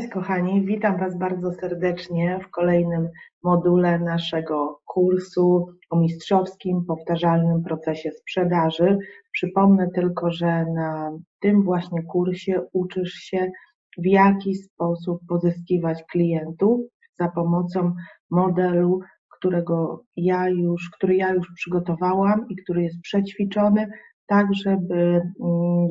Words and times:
Cześć 0.00 0.12
kochani, 0.12 0.66
witam 0.66 0.98
Was 0.98 1.18
bardzo 1.18 1.52
serdecznie 1.52 2.40
w 2.42 2.50
kolejnym 2.50 3.08
module 3.42 3.98
naszego 3.98 4.80
kursu 4.86 5.66
o 5.90 5.96
mistrzowskim, 5.96 6.84
powtarzalnym 6.84 7.62
procesie 7.62 8.10
sprzedaży. 8.10 8.98
Przypomnę 9.32 9.88
tylko, 9.94 10.30
że 10.32 10.64
na 10.74 11.12
tym 11.40 11.62
właśnie 11.62 12.02
kursie 12.02 12.60
uczysz 12.72 13.12
się 13.12 13.50
w 13.98 14.06
jaki 14.06 14.54
sposób 14.54 15.20
pozyskiwać 15.28 16.04
klientów 16.10 16.80
za 17.18 17.28
pomocą 17.28 17.94
modelu, 18.30 19.00
którego 19.38 20.04
ja 20.16 20.48
już, 20.48 20.90
który 20.90 21.16
ja 21.16 21.34
już 21.34 21.52
przygotowałam 21.54 22.48
i 22.48 22.56
który 22.56 22.82
jest 22.82 23.00
przećwiczony, 23.02 23.88
tak 24.26 24.46
żeby 24.54 25.22
mm, 25.44 25.88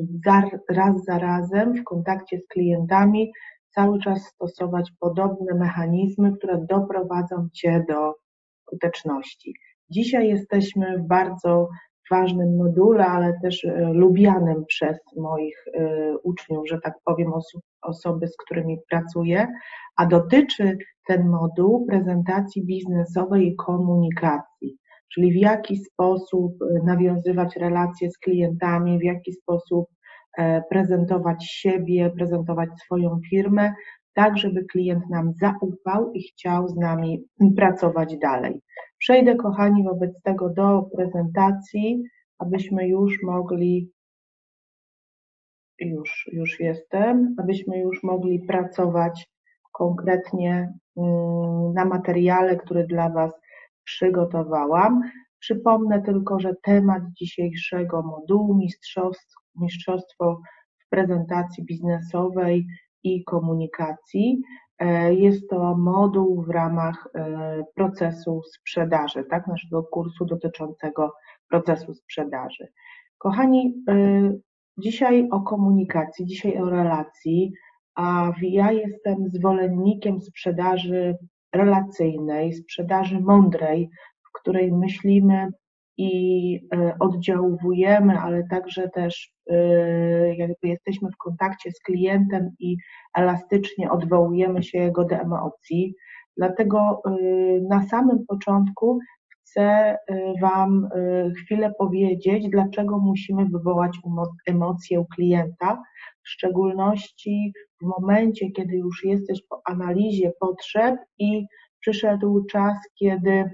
raz 0.70 1.04
za 1.04 1.18
razem 1.18 1.74
w 1.74 1.84
kontakcie 1.84 2.38
z 2.38 2.46
klientami 2.46 3.32
cały 3.74 3.98
czas 3.98 4.22
stosować 4.26 4.92
podobne 5.00 5.54
mechanizmy, 5.54 6.32
które 6.32 6.66
doprowadzą 6.68 7.48
Cię 7.52 7.84
do 7.88 8.14
skuteczności. 8.62 9.54
Dzisiaj 9.90 10.28
jesteśmy 10.28 10.98
w 10.98 11.06
bardzo 11.06 11.68
ważnym 12.10 12.56
module, 12.56 13.06
ale 13.06 13.38
też 13.42 13.64
e, 13.64 13.92
lubianym 13.92 14.64
przez 14.66 14.98
moich 15.16 15.64
e, 15.74 16.18
uczniów, 16.18 16.68
że 16.68 16.80
tak 16.80 16.94
powiem, 17.04 17.32
osób, 17.32 17.62
osoby, 17.82 18.28
z 18.28 18.36
którymi 18.36 18.78
pracuję, 18.90 19.46
a 19.96 20.06
dotyczy 20.06 20.78
ten 21.06 21.28
moduł 21.28 21.86
prezentacji 21.86 22.64
biznesowej 22.64 23.46
i 23.46 23.56
komunikacji, 23.56 24.76
czyli 25.14 25.32
w 25.32 25.36
jaki 25.36 25.76
sposób 25.76 26.52
e, 26.62 26.86
nawiązywać 26.86 27.56
relacje 27.56 28.10
z 28.10 28.18
klientami, 28.18 28.98
w 28.98 29.02
jaki 29.02 29.32
sposób 29.32 29.86
prezentować 30.70 31.44
siebie, 31.44 32.10
prezentować 32.10 32.68
swoją 32.84 33.20
firmę, 33.30 33.72
tak 34.14 34.38
żeby 34.38 34.64
klient 34.64 35.10
nam 35.10 35.32
zaufał 35.32 36.12
i 36.12 36.22
chciał 36.22 36.68
z 36.68 36.76
nami 36.76 37.24
pracować 37.56 38.18
dalej. 38.18 38.62
Przejdę, 38.98 39.36
kochani, 39.36 39.84
wobec 39.84 40.22
tego 40.22 40.48
do 40.48 40.82
prezentacji, 40.96 42.02
abyśmy 42.38 42.88
już 42.88 43.22
mogli, 43.22 43.90
już, 45.78 46.30
już 46.32 46.60
jestem, 46.60 47.34
abyśmy 47.38 47.78
już 47.78 48.02
mogli 48.02 48.40
pracować 48.40 49.30
konkretnie 49.72 50.72
mm, 50.96 51.72
na 51.74 51.84
materiale, 51.84 52.56
który 52.56 52.86
dla 52.86 53.10
Was 53.10 53.32
przygotowałam. 53.84 55.00
Przypomnę 55.38 56.02
tylko, 56.02 56.40
że 56.40 56.54
temat 56.62 57.02
dzisiejszego 57.12 58.02
modułu 58.02 58.54
mistrzostw 58.54 59.39
mistrzostwo 59.60 60.40
w 60.86 60.88
prezentacji 60.88 61.64
biznesowej 61.64 62.66
i 63.02 63.24
komunikacji. 63.24 64.42
E, 64.78 65.14
jest 65.14 65.50
to 65.50 65.76
moduł 65.76 66.42
w 66.42 66.50
ramach 66.50 67.08
e, 67.14 67.64
procesu 67.74 68.42
sprzedaży, 68.42 69.24
tak, 69.30 69.46
naszego 69.46 69.82
kursu 69.82 70.24
dotyczącego 70.24 71.14
procesu 71.48 71.94
sprzedaży. 71.94 72.68
Kochani, 73.18 73.84
e, 73.88 74.32
dzisiaj 74.78 75.28
o 75.30 75.40
komunikacji, 75.40 76.26
dzisiaj 76.26 76.58
o 76.58 76.70
relacji, 76.70 77.52
a 77.94 78.32
ja 78.42 78.72
jestem 78.72 79.16
zwolennikiem 79.28 80.20
sprzedaży 80.20 81.16
relacyjnej, 81.54 82.52
sprzedaży 82.52 83.20
mądrej, 83.20 83.90
w 84.28 84.40
której 84.40 84.72
myślimy 84.72 85.48
i 86.00 86.60
e, 86.74 86.96
oddziałujemy, 86.98 88.18
ale 88.18 88.44
także 88.50 88.88
też 88.88 89.32
e, 89.50 90.34
jakby 90.34 90.68
jesteśmy 90.68 91.10
w 91.10 91.16
kontakcie 91.16 91.70
z 91.72 91.80
klientem 91.80 92.50
i 92.58 92.76
elastycznie 93.14 93.90
odwołujemy 93.90 94.62
się 94.62 94.78
jego 94.78 95.04
do 95.04 95.16
emocji. 95.16 95.94
Dlatego 96.36 97.02
e, 97.04 97.10
na 97.68 97.82
samym 97.82 98.26
początku 98.26 98.98
chcę 99.30 99.96
Wam 100.40 100.88
chwilę 101.36 101.72
powiedzieć, 101.78 102.48
dlaczego 102.48 102.98
musimy 102.98 103.44
wywołać 103.46 103.98
emocje 104.46 105.00
u 105.00 105.06
klienta, 105.06 105.82
w 106.22 106.28
szczególności 106.28 107.52
w 107.82 107.86
momencie, 107.86 108.50
kiedy 108.50 108.76
już 108.76 109.04
jesteś 109.04 109.42
po 109.48 109.60
analizie 109.64 110.32
potrzeb 110.40 110.96
i 111.18 111.46
przyszedł 111.80 112.44
czas, 112.44 112.76
kiedy 112.98 113.50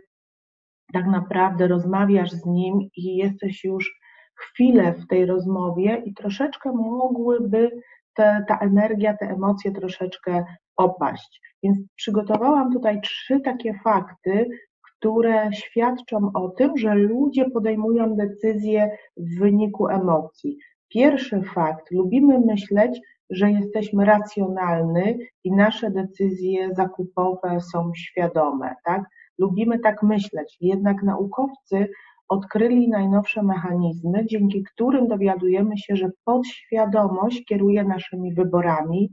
tak 0.93 1.07
naprawdę 1.07 1.69
rozmawiasz 1.69 2.31
z 2.31 2.47
nim 2.47 2.81
i 2.97 3.17
jesteś 3.17 3.65
już 3.65 4.01
chwilę 4.35 4.93
w 4.93 5.07
tej 5.07 5.27
rozmowie 5.27 6.03
i 6.05 6.15
troszeczkę 6.15 6.73
mogłyby 6.73 7.71
te, 8.15 8.45
ta 8.49 8.59
energia, 8.59 9.17
te 9.17 9.27
emocje 9.27 9.73
troszeczkę 9.73 10.45
opaść. 10.77 11.41
Więc 11.63 11.79
przygotowałam 11.97 12.73
tutaj 12.73 13.01
trzy 13.01 13.41
takie 13.41 13.75
fakty, 13.85 14.49
które 14.83 15.53
świadczą 15.53 16.31
o 16.35 16.49
tym, 16.49 16.79
że 16.79 16.95
ludzie 16.95 17.51
podejmują 17.51 18.17
decyzje 18.17 18.91
w 19.17 19.39
wyniku 19.39 19.89
emocji. 19.89 20.59
Pierwszy 20.89 21.43
fakt, 21.43 21.91
lubimy 21.91 22.41
myśleć, 22.41 23.01
że 23.31 23.51
jesteśmy 23.51 24.05
racjonalni 24.05 25.19
i 25.45 25.53
nasze 25.53 25.91
decyzje 25.91 26.75
zakupowe 26.75 27.61
są 27.61 27.93
świadome, 27.97 28.75
tak? 28.85 29.03
Lubimy 29.39 29.79
tak 29.79 30.03
myśleć, 30.03 30.57
jednak 30.61 31.03
naukowcy 31.03 31.89
odkryli 32.29 32.89
najnowsze 32.89 33.43
mechanizmy, 33.43 34.27
dzięki 34.27 34.63
którym 34.63 35.09
dowiadujemy 35.09 35.79
się, 35.79 35.97
że 35.97 36.11
podświadomość 36.25 37.45
kieruje 37.45 37.85
naszymi 37.85 38.35
wyborami 38.35 39.13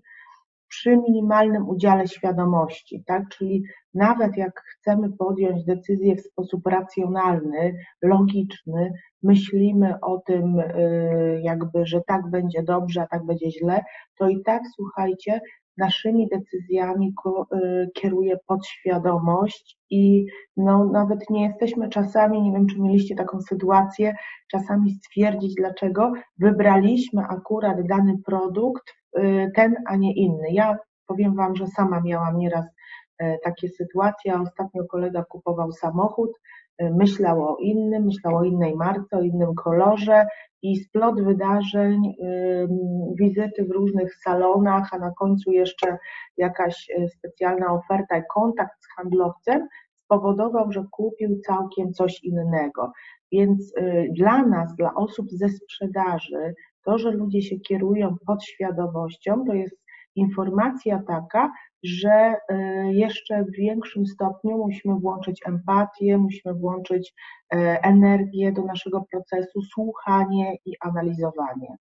przy 0.73 0.97
minimalnym 0.97 1.69
udziale 1.69 2.07
świadomości, 2.07 3.03
tak? 3.05 3.29
Czyli 3.29 3.63
nawet 3.93 4.37
jak 4.37 4.61
chcemy 4.61 5.09
podjąć 5.19 5.65
decyzję 5.65 6.15
w 6.15 6.21
sposób 6.21 6.67
racjonalny, 6.67 7.75
logiczny, 8.01 8.91
myślimy 9.23 9.99
o 10.01 10.17
tym, 10.17 10.59
y, 10.59 11.41
jakby, 11.43 11.85
że 11.85 12.01
tak 12.07 12.29
będzie 12.29 12.63
dobrze, 12.63 13.01
a 13.01 13.07
tak 13.07 13.25
będzie 13.25 13.51
źle, 13.51 13.83
to 14.17 14.29
i 14.29 14.43
tak, 14.43 14.61
słuchajcie, 14.75 15.41
naszymi 15.77 16.27
decyzjami 16.27 17.13
y, 17.53 17.89
kieruje 17.93 18.37
podświadomość 18.47 19.77
i 19.89 20.25
no, 20.57 20.85
nawet 20.85 21.29
nie 21.29 21.43
jesteśmy 21.43 21.89
czasami, 21.89 22.41
nie 22.41 22.51
wiem 22.51 22.67
czy 22.67 22.81
mieliście 22.81 23.15
taką 23.15 23.41
sytuację, 23.41 24.15
czasami 24.51 24.91
stwierdzić 24.91 25.55
dlaczego 25.55 26.11
wybraliśmy 26.39 27.21
akurat 27.29 27.87
dany 27.87 28.17
produkt, 28.25 28.83
y, 29.17 29.51
ten, 29.55 29.75
a 29.87 29.95
nie 29.95 30.13
inny. 30.13 30.51
Ja 30.51 30.77
powiem 31.07 31.35
Wam, 31.35 31.55
że 31.55 31.67
sama 31.67 32.01
miałam 32.01 32.37
nieraz 32.37 32.65
y, 33.21 33.37
takie 33.43 33.69
sytuacje, 33.69 34.33
a 34.33 34.41
ostatnio 34.41 34.85
kolega 34.85 35.23
kupował 35.23 35.71
samochód, 35.71 36.31
myślał 36.79 37.43
o 37.43 37.57
innym, 37.57 38.05
myślał 38.05 38.35
o 38.35 38.43
innej 38.43 38.75
marce, 38.75 39.17
o 39.17 39.21
innym 39.21 39.55
kolorze 39.55 40.25
i 40.61 40.75
splot 40.75 41.21
wydarzeń, 41.21 42.15
wizyty 43.19 43.65
w 43.65 43.71
różnych 43.71 44.15
salonach, 44.15 44.89
a 44.93 44.97
na 44.97 45.11
końcu 45.11 45.51
jeszcze 45.51 45.97
jakaś 46.37 46.89
e, 46.89 47.09
specjalna 47.09 47.73
oferta 47.73 48.17
i 48.17 48.23
kontakt 48.33 48.83
z 48.83 48.95
handlowcem 48.95 49.67
spowodował, 50.03 50.71
że 50.71 50.85
kupił 50.91 51.39
całkiem 51.45 51.93
coś 51.93 52.23
innego. 52.23 52.91
Więc 53.31 53.73
e, 53.77 54.05
dla 54.09 54.45
nas, 54.45 54.75
dla 54.75 54.93
osób 54.93 55.27
ze 55.31 55.49
sprzedaży, 55.49 56.53
to, 56.85 56.97
że 56.97 57.11
ludzie 57.11 57.41
się 57.41 57.59
kierują 57.59 58.15
podświadomością, 58.27 59.45
to 59.47 59.53
jest 59.53 59.77
informacja 60.15 61.03
taka, 61.07 61.51
że 61.83 62.35
y, 62.51 62.55
jeszcze 62.93 63.43
w 63.43 63.51
większym 63.51 64.05
stopniu 64.05 64.57
musimy 64.57 64.95
włączyć 64.95 65.41
empatię, 65.45 66.17
musimy 66.17 66.53
włączyć 66.53 67.13
y, 67.53 67.57
energię 67.81 68.51
do 68.51 68.63
naszego 68.65 69.05
procesu, 69.11 69.61
słuchanie 69.61 70.55
i 70.65 70.73
analizowanie. 70.79 71.77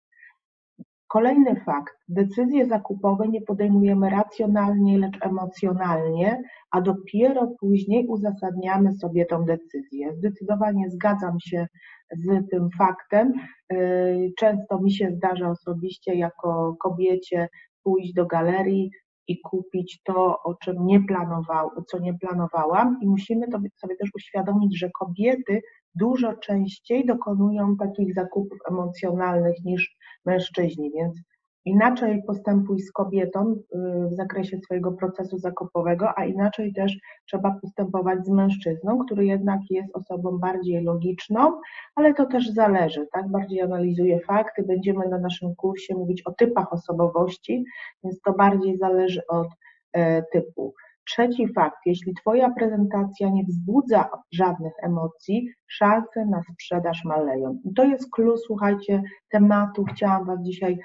Kolejny 1.09 1.61
fakt. 1.67 1.95
Decyzje 2.09 2.67
zakupowe 2.67 3.29
nie 3.29 3.41
podejmujemy 3.43 4.11
racjonalnie, 4.11 4.99
lecz 4.99 5.19
emocjonalnie, 5.21 6.43
a 6.71 6.81
dopiero 6.81 7.47
później 7.61 8.07
uzasadniamy 8.07 8.93
sobie 8.93 9.27
tą 9.27 9.45
decyzję. 9.45 10.15
Zdecydowanie 10.15 10.91
zgadzam 10.91 11.41
się 11.41 11.67
z 12.13 12.51
tym 12.51 12.69
faktem. 12.79 13.33
Y, 13.73 14.33
często 14.39 14.81
mi 14.81 14.93
się 14.93 15.11
zdarza 15.11 15.51
osobiście 15.51 16.15
jako 16.15 16.77
kobiecie 16.81 17.49
pójść 17.83 18.13
do 18.13 18.27
galerii, 18.27 18.91
i 19.31 19.41
kupić 19.41 20.01
to, 20.05 20.43
o 20.43 20.55
czym 20.55 20.87
nie 20.87 21.01
planował, 21.01 21.71
co 21.87 21.99
nie 21.99 22.15
planowałam. 22.15 22.99
I 23.03 23.07
musimy 23.07 23.49
to 23.49 23.59
sobie 23.81 23.97
też 23.97 24.11
uświadomić, 24.15 24.79
że 24.79 24.91
kobiety 25.01 25.63
dużo 25.95 26.35
częściej 26.37 27.07
dokonują 27.07 27.77
takich 27.77 28.15
zakupów 28.15 28.59
emocjonalnych 28.71 29.65
niż 29.65 29.97
mężczyźni, 30.25 30.91
więc 30.97 31.21
inaczej 31.65 32.23
postępuj 32.27 32.81
z 32.81 32.93
kobietą 32.93 33.53
y, 33.53 34.09
w 34.09 34.15
zakresie 34.15 34.59
swojego 34.59 34.93
procesu 34.93 35.39
zakupowego, 35.39 36.19
a 36.19 36.25
inaczej 36.25 36.73
też 36.73 36.97
trzeba 37.27 37.59
postępować 37.63 38.27
z 38.27 38.29
mężczyzną, 38.29 38.99
który 38.99 39.27
jednak 39.27 39.61
jest 39.71 39.97
osobą 39.97 40.39
bardziej 40.39 40.83
logiczną, 40.83 41.61
ale 41.95 42.15
to 42.15 42.27
też 42.27 42.51
zależy, 42.51 43.07
tak? 43.13 43.29
Bardziej 43.29 43.61
analizuje 43.61 44.21
fakty. 44.21 44.63
Będziemy 44.63 45.09
na 45.09 45.19
naszym 45.19 45.55
kursie 45.55 45.95
mówić 45.95 46.23
o 46.27 46.33
typach 46.33 46.73
osobowości, 46.73 47.65
więc 48.05 48.21
to 48.21 48.33
bardziej 48.33 48.79
zależy 48.79 49.23
od 49.29 49.49
e, 49.93 50.23
typu. 50.23 50.75
Trzeci 51.07 51.49
fakt, 51.53 51.79
jeśli 51.87 52.15
Twoja 52.15 52.51
prezentacja 52.51 53.31
nie 53.31 53.45
wzbudza 53.45 54.11
żadnych 54.33 54.73
emocji, 54.83 55.49
szanse 55.67 56.27
na 56.27 56.43
sprzedaż 56.53 57.05
maleją. 57.05 57.59
I 57.65 57.75
to 57.75 57.85
jest 57.85 58.11
klucz, 58.11 58.41
słuchajcie, 58.41 59.03
tematu. 59.31 59.85
Chciałam 59.85 60.25
Was 60.25 60.43
dzisiaj 60.43 60.79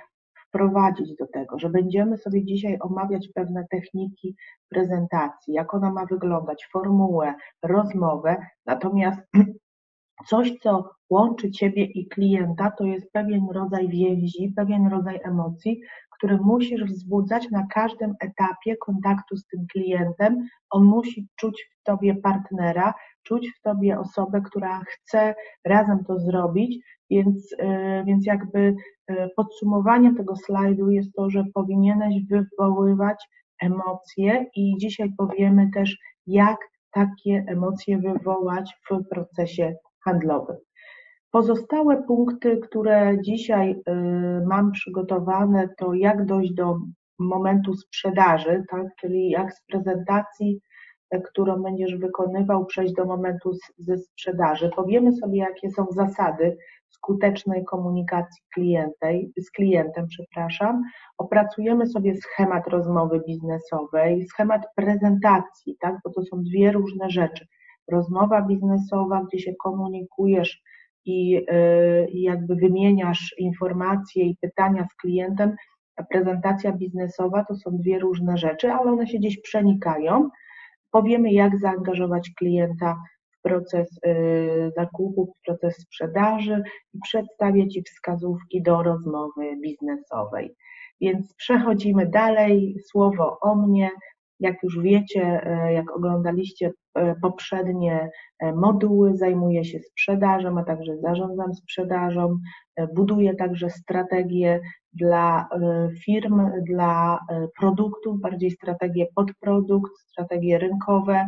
wprowadzić 0.55 1.15
do 1.15 1.27
tego, 1.27 1.59
że 1.59 1.69
będziemy 1.69 2.17
sobie 2.17 2.45
dzisiaj 2.45 2.77
omawiać 2.81 3.29
pewne 3.35 3.65
techniki 3.69 4.35
prezentacji, 4.69 5.53
jak 5.53 5.73
ona 5.73 5.91
ma 5.91 6.05
wyglądać, 6.05 6.67
formułę, 6.71 7.33
rozmowę, 7.63 8.37
natomiast 8.65 9.21
coś, 10.29 10.53
co 10.61 10.89
łączy 11.09 11.51
Ciebie 11.51 11.83
i 11.83 12.07
klienta, 12.07 12.71
to 12.71 12.83
jest 12.83 13.11
pewien 13.11 13.47
rodzaj 13.51 13.89
więzi, 13.89 14.53
pewien 14.55 14.87
rodzaj 14.87 15.19
emocji, 15.23 15.81
który 16.17 16.37
musisz 16.37 16.83
wzbudzać 16.83 17.49
na 17.51 17.67
każdym 17.73 18.13
etapie 18.19 18.77
kontaktu 18.77 19.37
z 19.37 19.47
tym 19.47 19.65
klientem. 19.71 20.47
On 20.69 20.83
musi 20.83 21.27
czuć 21.35 21.69
w 21.71 21.83
Tobie 21.83 22.15
partnera, 22.15 22.93
czuć 23.23 23.51
w 23.57 23.61
Tobie 23.61 23.99
osobę, 23.99 24.41
która 24.41 24.81
chce 24.87 25.35
razem 25.65 26.03
to 26.03 26.19
zrobić, 26.19 26.85
więc, 27.09 27.51
y, 27.51 28.03
więc 28.05 28.25
jakby 28.25 28.75
y, 29.11 29.29
podsumowaniem 29.35 30.15
tego 30.15 30.35
slajdu 30.35 30.91
jest 30.91 31.13
to, 31.13 31.29
że 31.29 31.43
powinieneś 31.53 32.15
wywoływać 32.29 33.27
emocje 33.61 34.45
i 34.55 34.75
dzisiaj 34.79 35.11
powiemy 35.17 35.69
też, 35.73 35.97
jak 36.27 36.57
takie 36.91 37.43
emocje 37.47 37.97
wywołać 37.97 38.75
w 38.89 39.09
procesie 39.09 39.75
handlowym. 40.05 40.55
Pozostałe 41.35 42.03
punkty, 42.03 42.57
które 42.57 43.17
dzisiaj 43.21 43.71
y, 43.71 43.91
mam 44.45 44.71
przygotowane, 44.71 45.69
to 45.77 45.93
jak 45.93 46.25
dojść 46.25 46.53
do 46.53 46.77
momentu 47.19 47.73
sprzedaży, 47.73 48.63
tak? 48.69 48.87
czyli 48.99 49.29
jak 49.29 49.53
z 49.53 49.65
prezentacji, 49.65 50.59
e, 51.09 51.21
którą 51.21 51.63
będziesz 51.63 51.95
wykonywał, 51.95 52.65
przejść 52.65 52.93
do 52.93 53.05
momentu 53.05 53.51
ze 53.77 53.97
sprzedaży. 53.97 54.69
Powiemy 54.75 55.13
sobie, 55.13 55.37
jakie 55.37 55.71
są 55.71 55.85
zasady 55.91 56.57
skutecznej 56.89 57.65
komunikacji 57.65 58.43
klientej, 58.53 59.31
z 59.37 59.51
klientem, 59.51 60.07
przepraszam. 60.07 60.83
Opracujemy 61.17 61.87
sobie 61.87 62.15
schemat 62.15 62.67
rozmowy 62.67 63.21
biznesowej, 63.27 64.27
schemat 64.27 64.61
prezentacji, 64.75 65.77
tak? 65.79 65.95
bo 66.03 66.11
to 66.11 66.21
są 66.23 66.43
dwie 66.43 66.71
różne 66.71 67.09
rzeczy. 67.09 67.47
Rozmowa 67.91 68.41
biznesowa, 68.41 69.23
gdzie 69.27 69.39
się 69.39 69.55
komunikujesz 69.55 70.63
i, 71.05 71.37
y, 71.37 72.07
i 72.09 72.21
jakby 72.21 72.55
wymieniasz 72.55 73.35
informacje 73.37 74.23
i 74.23 74.37
pytania 74.41 74.87
z 74.91 74.95
klientem, 74.95 75.55
prezentacja 76.09 76.71
biznesowa 76.71 77.45
to 77.45 77.55
są 77.55 77.77
dwie 77.77 77.99
różne 77.99 78.37
rzeczy, 78.37 78.71
ale 78.71 78.91
one 78.91 79.07
się 79.07 79.17
gdzieś 79.17 79.41
przenikają. 79.41 80.29
Powiemy, 80.91 81.31
jak 81.31 81.59
zaangażować 81.59 82.31
klienta 82.37 82.97
w 83.31 83.41
proces 83.41 83.99
y, 84.07 84.71
zakupu, 84.75 85.25
w 85.25 85.45
proces 85.45 85.77
sprzedaży 85.77 86.63
i 86.93 86.99
przedstawię 87.03 87.67
Ci 87.67 87.83
wskazówki 87.83 88.61
do 88.61 88.83
rozmowy 88.83 89.57
biznesowej. 89.61 90.55
Więc 91.01 91.33
przechodzimy 91.33 92.05
dalej. 92.05 92.75
Słowo 92.91 93.37
o 93.41 93.55
mnie. 93.55 93.91
Jak 94.39 94.63
już 94.63 94.79
wiecie, 94.79 95.41
e, 95.43 95.73
jak 95.73 95.91
oglądaliście 95.91 96.71
e, 96.95 97.15
poprzednie 97.15 98.09
e, 98.39 98.53
moduły, 98.53 99.17
zajmuję 99.17 99.65
się 99.65 99.79
sprzedażą, 99.79 100.59
a 100.59 100.63
także 100.63 100.97
zarządzam 100.97 101.53
sprzedażą. 101.53 102.39
Buduję 102.95 103.35
także 103.35 103.69
strategie 103.69 104.59
dla 104.93 105.49
firm, 106.05 106.51
dla 106.67 107.19
produktów, 107.59 108.21
bardziej 108.21 108.51
strategie 108.51 109.05
podprodukt, 109.15 109.91
strategie 109.97 110.57
rynkowe. 110.57 111.27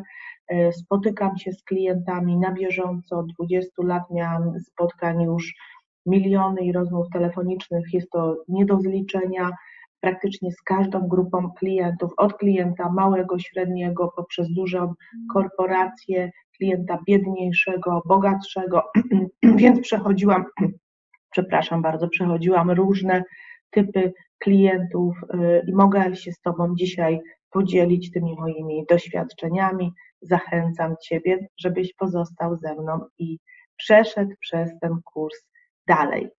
Spotykam 0.71 1.38
się 1.38 1.51
z 1.51 1.63
klientami 1.63 2.38
na 2.38 2.51
bieżąco. 2.51 3.19
Od 3.19 3.25
20 3.39 3.69
lat 3.77 4.04
miałam 4.12 4.59
spotkań 4.59 5.24
już 5.24 5.54
miliony 6.06 6.62
i 6.62 6.71
rozmów 6.71 7.07
telefonicznych. 7.13 7.94
Jest 7.94 8.09
to 8.12 8.36
nie 8.48 8.65
do 8.65 8.80
zliczenia 8.80 9.51
praktycznie 10.01 10.51
z 10.51 10.61
każdą 10.61 11.07
grupą 11.07 11.51
klientów, 11.51 12.11
od 12.17 12.33
klienta 12.33 12.89
małego, 12.89 13.39
średniego, 13.39 14.13
poprzez 14.15 14.47
dużą 14.53 14.94
korporację, 15.33 16.31
klienta 16.57 16.99
biedniejszego, 17.07 18.01
bogatszego, 18.05 18.83
więc 19.61 19.81
przechodziłam, 19.81 20.45
przepraszam 21.33 21.81
bardzo, 21.81 22.07
przechodziłam 22.07 22.71
różne 22.71 23.23
typy 23.69 24.13
klientów 24.39 25.15
y, 25.33 25.63
i 25.67 25.73
mogę 25.73 26.15
się 26.15 26.31
z 26.31 26.41
Tobą 26.41 26.75
dzisiaj 26.75 27.19
podzielić 27.49 28.11
tymi 28.11 28.35
moimi 28.35 28.85
doświadczeniami. 28.89 29.91
Zachęcam 30.21 30.95
Ciebie, 31.01 31.47
żebyś 31.57 31.94
pozostał 31.94 32.55
ze 32.55 32.75
mną 32.75 32.99
i 33.19 33.39
przeszedł 33.77 34.31
przez 34.39 34.71
ten 34.81 34.91
kurs 35.13 35.38
dalej. 35.88 36.29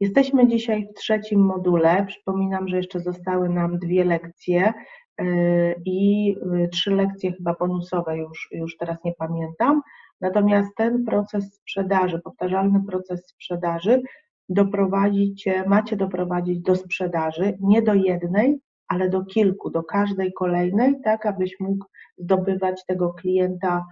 Jesteśmy 0.00 0.46
dzisiaj 0.46 0.86
w 0.86 0.94
trzecim 0.94 1.40
module. 1.40 2.06
Przypominam, 2.06 2.68
że 2.68 2.76
jeszcze 2.76 3.00
zostały 3.00 3.48
nam 3.48 3.78
dwie 3.78 4.04
lekcje 4.04 4.72
y, 5.20 5.74
i 5.84 6.30
y, 6.64 6.68
trzy 6.68 6.90
lekcje 6.90 7.32
chyba 7.32 7.54
bonusowe, 7.60 8.18
już, 8.18 8.48
już 8.52 8.76
teraz 8.76 8.96
nie 9.04 9.12
pamiętam. 9.12 9.82
Natomiast 10.20 10.76
ten 10.76 11.04
proces 11.04 11.54
sprzedaży, 11.54 12.20
powtarzalny 12.24 12.82
proces 12.86 13.26
sprzedaży, 13.26 14.02
doprowadzicie, 14.48 15.64
macie 15.66 15.96
doprowadzić 15.96 16.60
do 16.60 16.76
sprzedaży 16.76 17.58
nie 17.60 17.82
do 17.82 17.94
jednej, 17.94 18.60
ale 18.88 19.08
do 19.08 19.24
kilku, 19.24 19.70
do 19.70 19.82
każdej 19.82 20.32
kolejnej, 20.32 20.94
tak 21.04 21.26
abyś 21.26 21.60
mógł 21.60 21.84
zdobywać 22.18 22.86
tego 22.86 23.12
klienta 23.12 23.84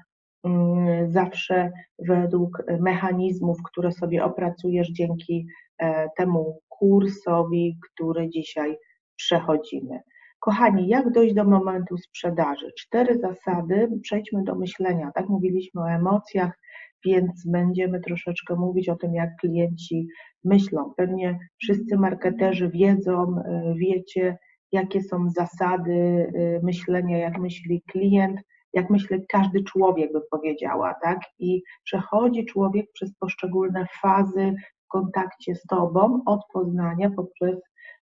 zawsze 1.06 1.72
według 1.98 2.62
mechanizmów, 2.80 3.58
które 3.62 3.92
sobie 3.92 4.24
opracujesz 4.24 4.88
dzięki 4.88 5.46
E, 5.78 6.08
temu 6.16 6.60
kursowi, 6.68 7.78
który 7.80 8.28
dzisiaj 8.28 8.76
przechodzimy. 9.16 10.00
Kochani, 10.40 10.88
jak 10.88 11.12
dojść 11.12 11.34
do 11.34 11.44
momentu 11.44 11.96
sprzedaży? 11.96 12.72
Cztery 12.78 13.18
zasady, 13.18 13.88
przejdźmy 14.02 14.44
do 14.44 14.54
myślenia. 14.54 15.10
Tak 15.14 15.28
mówiliśmy 15.28 15.82
o 15.82 15.90
emocjach, 15.90 16.58
więc 17.04 17.46
będziemy 17.46 18.00
troszeczkę 18.00 18.54
mówić 18.54 18.88
o 18.88 18.96
tym, 18.96 19.14
jak 19.14 19.30
klienci 19.40 20.08
myślą. 20.44 20.92
Pewnie 20.96 21.38
wszyscy 21.58 21.96
marketerzy 21.96 22.68
wiedzą, 22.68 23.38
e, 23.38 23.74
wiecie, 23.76 24.38
jakie 24.72 25.02
są 25.02 25.30
zasady 25.30 25.92
e, 26.34 26.60
myślenia, 26.62 27.18
jak 27.18 27.38
myśli 27.38 27.82
klient, 27.90 28.40
jak 28.76 28.90
myśli 28.90 29.26
każdy 29.28 29.64
człowiek, 29.64 30.12
by 30.12 30.20
powiedziała, 30.30 30.94
tak? 31.02 31.20
I 31.38 31.62
przechodzi 31.84 32.44
człowiek 32.44 32.86
przez 32.92 33.14
poszczególne 33.18 33.86
fazy 34.02 34.54
w 34.84 34.88
kontakcie 34.88 35.54
z 35.54 35.62
Tobą 35.62 36.22
od 36.26 36.40
poznania 36.52 37.10
poprzez 37.10 37.60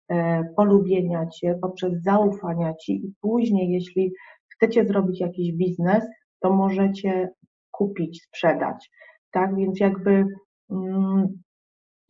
e, 0.08 0.44
polubienia 0.56 1.26
Cię, 1.26 1.58
poprzez 1.62 2.02
zaufania 2.02 2.74
Ci 2.74 2.92
i 2.92 3.12
później, 3.20 3.72
jeśli 3.72 4.12
chcecie 4.48 4.86
zrobić 4.86 5.20
jakiś 5.20 5.52
biznes, 5.52 6.04
to 6.40 6.52
możecie 6.52 7.32
kupić, 7.70 8.22
sprzedać. 8.22 8.90
Tak 9.30 9.56
więc 9.56 9.80
jakby 9.80 10.26
mm, 10.70 11.28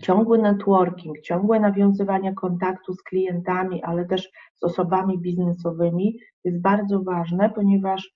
ciągły 0.02 0.38
networking, 0.38 1.20
ciągłe 1.20 1.60
nawiązywanie 1.60 2.34
kontaktu 2.34 2.94
z 2.94 3.02
klientami, 3.02 3.82
ale 3.82 4.04
też 4.04 4.30
z 4.54 4.64
osobami 4.64 5.18
biznesowymi 5.18 6.18
jest 6.44 6.60
bardzo 6.60 7.02
ważne, 7.02 7.50
ponieważ 7.50 8.14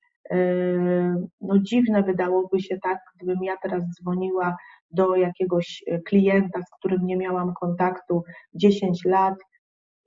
no 1.41 1.59
dziwne 1.59 2.03
wydałoby 2.03 2.61
się 2.61 2.79
tak, 2.83 2.99
gdybym 3.17 3.43
ja 3.43 3.57
teraz 3.63 3.83
dzwoniła 4.01 4.57
do 4.91 5.17
jakiegoś 5.17 5.85
e, 5.87 5.99
klienta, 5.99 6.63
z 6.63 6.71
którym 6.79 7.07
nie 7.07 7.17
miałam 7.17 7.53
kontaktu 7.61 8.23
10 8.55 9.05
lat 9.05 9.35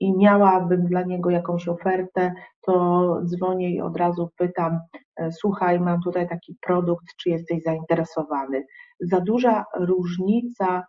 i 0.00 0.16
miałabym 0.16 0.86
dla 0.86 1.02
niego 1.02 1.30
jakąś 1.30 1.68
ofertę, 1.68 2.32
to 2.66 3.20
dzwonię 3.24 3.70
i 3.70 3.80
od 3.80 3.96
razu 3.96 4.30
pytam: 4.36 4.78
e, 5.16 5.32
Słuchaj, 5.32 5.80
mam 5.80 6.00
tutaj 6.00 6.28
taki 6.28 6.56
produkt, 6.66 7.06
czy 7.22 7.30
jesteś 7.30 7.62
zainteresowany? 7.62 8.64
Za 9.00 9.20
duża 9.20 9.64
różnica 9.76 10.84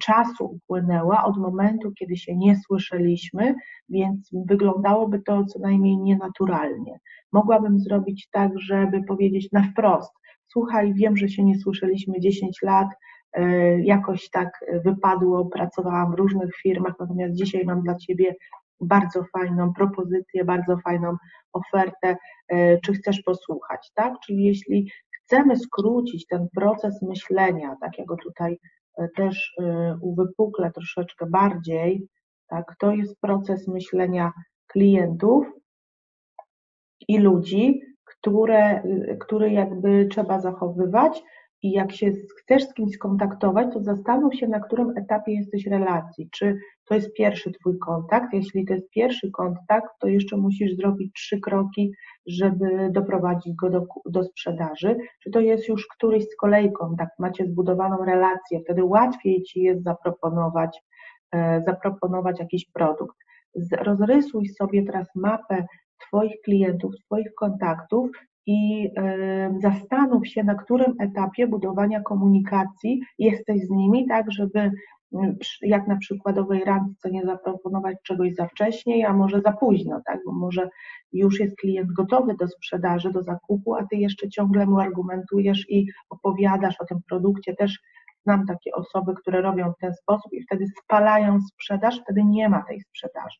czasu 0.00 0.44
upłynęła 0.44 1.24
od 1.24 1.36
momentu, 1.36 1.92
kiedy 1.98 2.16
się 2.16 2.36
nie 2.36 2.56
słyszeliśmy, 2.66 3.54
więc 3.88 4.30
wyglądałoby 4.46 5.22
to 5.26 5.44
co 5.44 5.58
najmniej 5.58 5.98
nienaturalnie. 5.98 6.98
Mogłabym 7.32 7.80
zrobić 7.80 8.28
tak, 8.30 8.50
żeby 8.58 9.02
powiedzieć 9.04 9.52
na 9.52 9.62
wprost: 9.62 10.12
Słuchaj, 10.46 10.94
wiem, 10.94 11.16
że 11.16 11.28
się 11.28 11.44
nie 11.44 11.58
słyszeliśmy 11.58 12.20
10 12.20 12.58
lat, 12.62 12.88
e, 13.32 13.80
jakoś 13.80 14.30
tak 14.30 14.64
wypadło, 14.84 15.44
pracowałam 15.46 16.12
w 16.12 16.18
różnych 16.18 16.56
firmach, 16.62 16.94
natomiast 17.00 17.34
dzisiaj 17.34 17.64
mam 17.64 17.82
dla 17.82 17.94
Ciebie 17.94 18.34
bardzo 18.80 19.24
fajną 19.24 19.72
propozycję, 19.72 20.44
bardzo 20.44 20.76
fajną 20.84 21.16
ofertę, 21.52 22.16
e, 22.48 22.78
czy 22.80 22.92
chcesz 22.92 23.22
posłuchać, 23.22 23.90
tak? 23.94 24.14
Czyli 24.26 24.44
jeśli 24.44 24.90
chcemy 25.12 25.56
skrócić 25.56 26.26
ten 26.26 26.48
proces 26.56 27.02
myślenia, 27.02 27.76
tak 27.80 27.98
jak 27.98 28.06
go 28.06 28.16
tutaj 28.16 28.58
też 29.16 29.54
e, 29.60 29.96
uwypuklę 30.00 30.70
troszeczkę 30.72 31.26
bardziej, 31.26 32.06
tak, 32.48 32.76
to 32.78 32.92
jest 32.92 33.20
proces 33.20 33.68
myślenia 33.68 34.32
klientów 34.66 35.46
i 37.08 37.18
ludzi, 37.18 37.80
które, 38.04 38.82
który 39.20 39.52
jakby 39.52 40.06
trzeba 40.10 40.40
zachowywać 40.40 41.22
i 41.62 41.72
jak 41.72 41.92
się 41.92 42.12
chcesz 42.38 42.64
z 42.64 42.74
kimś 42.74 42.92
skontaktować, 42.92 43.72
to 43.72 43.82
zastanów 43.82 44.34
się, 44.34 44.48
na 44.48 44.60
którym 44.60 44.92
etapie 44.96 45.32
jesteś 45.32 45.66
relacji. 45.66 46.28
Czy 46.32 46.58
to 46.84 46.94
jest 46.94 47.12
pierwszy 47.12 47.52
Twój 47.52 47.78
kontakt? 47.78 48.32
Jeśli 48.32 48.64
to 48.64 48.74
jest 48.74 48.90
pierwszy 48.90 49.30
kontakt, 49.30 49.88
to 50.00 50.06
jeszcze 50.06 50.36
musisz 50.36 50.76
zrobić 50.76 51.12
trzy 51.12 51.40
kroki, 51.40 51.92
żeby 52.26 52.90
doprowadzić 52.90 53.54
go 53.54 53.70
do, 53.70 53.86
do 54.06 54.24
sprzedaży. 54.24 54.96
Czy 55.22 55.30
to 55.30 55.40
jest 55.40 55.68
już 55.68 55.86
któryś 55.86 56.24
z 56.24 56.36
kolei 56.36 56.72
kontakt? 56.72 57.12
Macie 57.18 57.46
zbudowaną 57.46 58.04
relację, 58.04 58.60
wtedy 58.64 58.84
łatwiej 58.84 59.42
Ci 59.42 59.60
jest 59.60 59.82
zaproponować, 59.82 60.80
e, 61.32 61.62
zaproponować 61.66 62.40
jakiś 62.40 62.70
produkt. 62.70 63.16
Rozrysuj 63.72 64.46
sobie 64.46 64.84
teraz 64.84 65.08
mapę 65.14 65.66
Twoich 65.98 66.40
klientów, 66.44 66.92
Twoich 67.06 67.34
kontaktów 67.34 68.10
i 68.46 68.90
zastanów 69.60 70.28
się, 70.28 70.44
na 70.44 70.54
którym 70.54 70.94
etapie 71.00 71.46
budowania 71.46 72.00
komunikacji 72.00 73.00
jesteś 73.18 73.66
z 73.66 73.70
nimi, 73.70 74.06
tak 74.08 74.32
żeby 74.32 74.70
jak 75.62 75.88
na 75.88 75.96
przykładowej 75.96 76.64
randce 76.64 77.10
nie 77.10 77.22
zaproponować 77.22 77.96
czegoś 78.02 78.34
za 78.34 78.46
wcześnie, 78.46 79.08
a 79.08 79.12
może 79.12 79.40
za 79.40 79.52
późno, 79.52 80.00
tak? 80.06 80.18
bo 80.26 80.32
może 80.32 80.68
już 81.12 81.40
jest 81.40 81.56
klient 81.56 81.92
gotowy 81.92 82.34
do 82.40 82.48
sprzedaży, 82.48 83.10
do 83.12 83.22
zakupu, 83.22 83.74
a 83.74 83.86
ty 83.86 83.96
jeszcze 83.96 84.28
ciągle 84.28 84.66
mu 84.66 84.80
argumentujesz 84.80 85.70
i 85.70 85.86
opowiadasz 86.10 86.80
o 86.80 86.84
tym 86.84 86.98
produkcie. 87.08 87.56
Też 87.56 87.78
znam 88.24 88.46
takie 88.46 88.72
osoby, 88.72 89.14
które 89.14 89.40
robią 89.40 89.72
w 89.72 89.78
ten 89.80 89.94
sposób 89.94 90.32
i 90.32 90.42
wtedy 90.42 90.66
spalają 90.84 91.40
sprzedaż, 91.40 92.00
wtedy 92.00 92.24
nie 92.24 92.48
ma 92.48 92.62
tej 92.62 92.80
sprzedaży. 92.80 93.38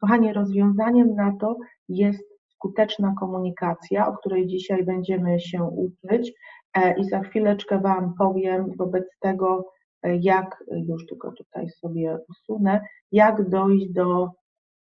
Kochani, 0.00 0.32
rozwiązaniem 0.32 1.14
na 1.14 1.32
to 1.40 1.56
jest 1.88 2.31
skuteczna 2.62 3.14
komunikacja, 3.20 4.08
o 4.08 4.16
której 4.16 4.46
dzisiaj 4.46 4.84
będziemy 4.84 5.40
się 5.40 5.64
uczyć 5.64 6.32
e, 6.74 6.98
i 6.98 7.04
za 7.04 7.20
chwileczkę 7.20 7.80
Wam 7.80 8.14
powiem 8.18 8.72
wobec 8.76 9.04
tego, 9.20 9.72
e, 10.02 10.16
jak, 10.16 10.64
już 10.88 11.06
tylko 11.06 11.32
tutaj 11.32 11.68
sobie 11.68 12.18
usunę, 12.28 12.80
jak 13.12 13.48
dojść 13.48 13.92
do, 13.92 14.30